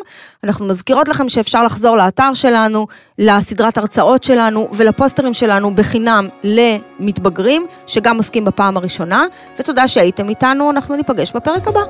[0.45, 2.87] אנחנו מזכירות לכם שאפשר לחזור לאתר שלנו,
[3.19, 9.25] לסדרת הרצאות שלנו ולפוסטרים שלנו בחינם למתבגרים, שגם עוסקים בפעם הראשונה.
[9.59, 11.81] ותודה שהייתם איתנו, אנחנו ניפגש בפרק הבא.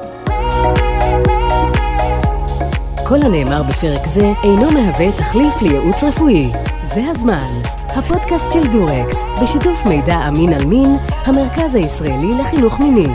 [3.05, 6.49] כל הנאמר בפרק זה אינו מהווה תחליף לייעוץ רפואי.
[6.83, 7.82] זה הזמן.
[7.97, 13.09] הפודקאסט של דורקס, בשיתוף מידע אמין על מין, המרכז הישראלי לחינוך מיני.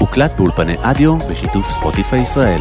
[0.00, 2.60] הוקלט באולפני אדיו בשיתוף ספוטיפיי ישראל.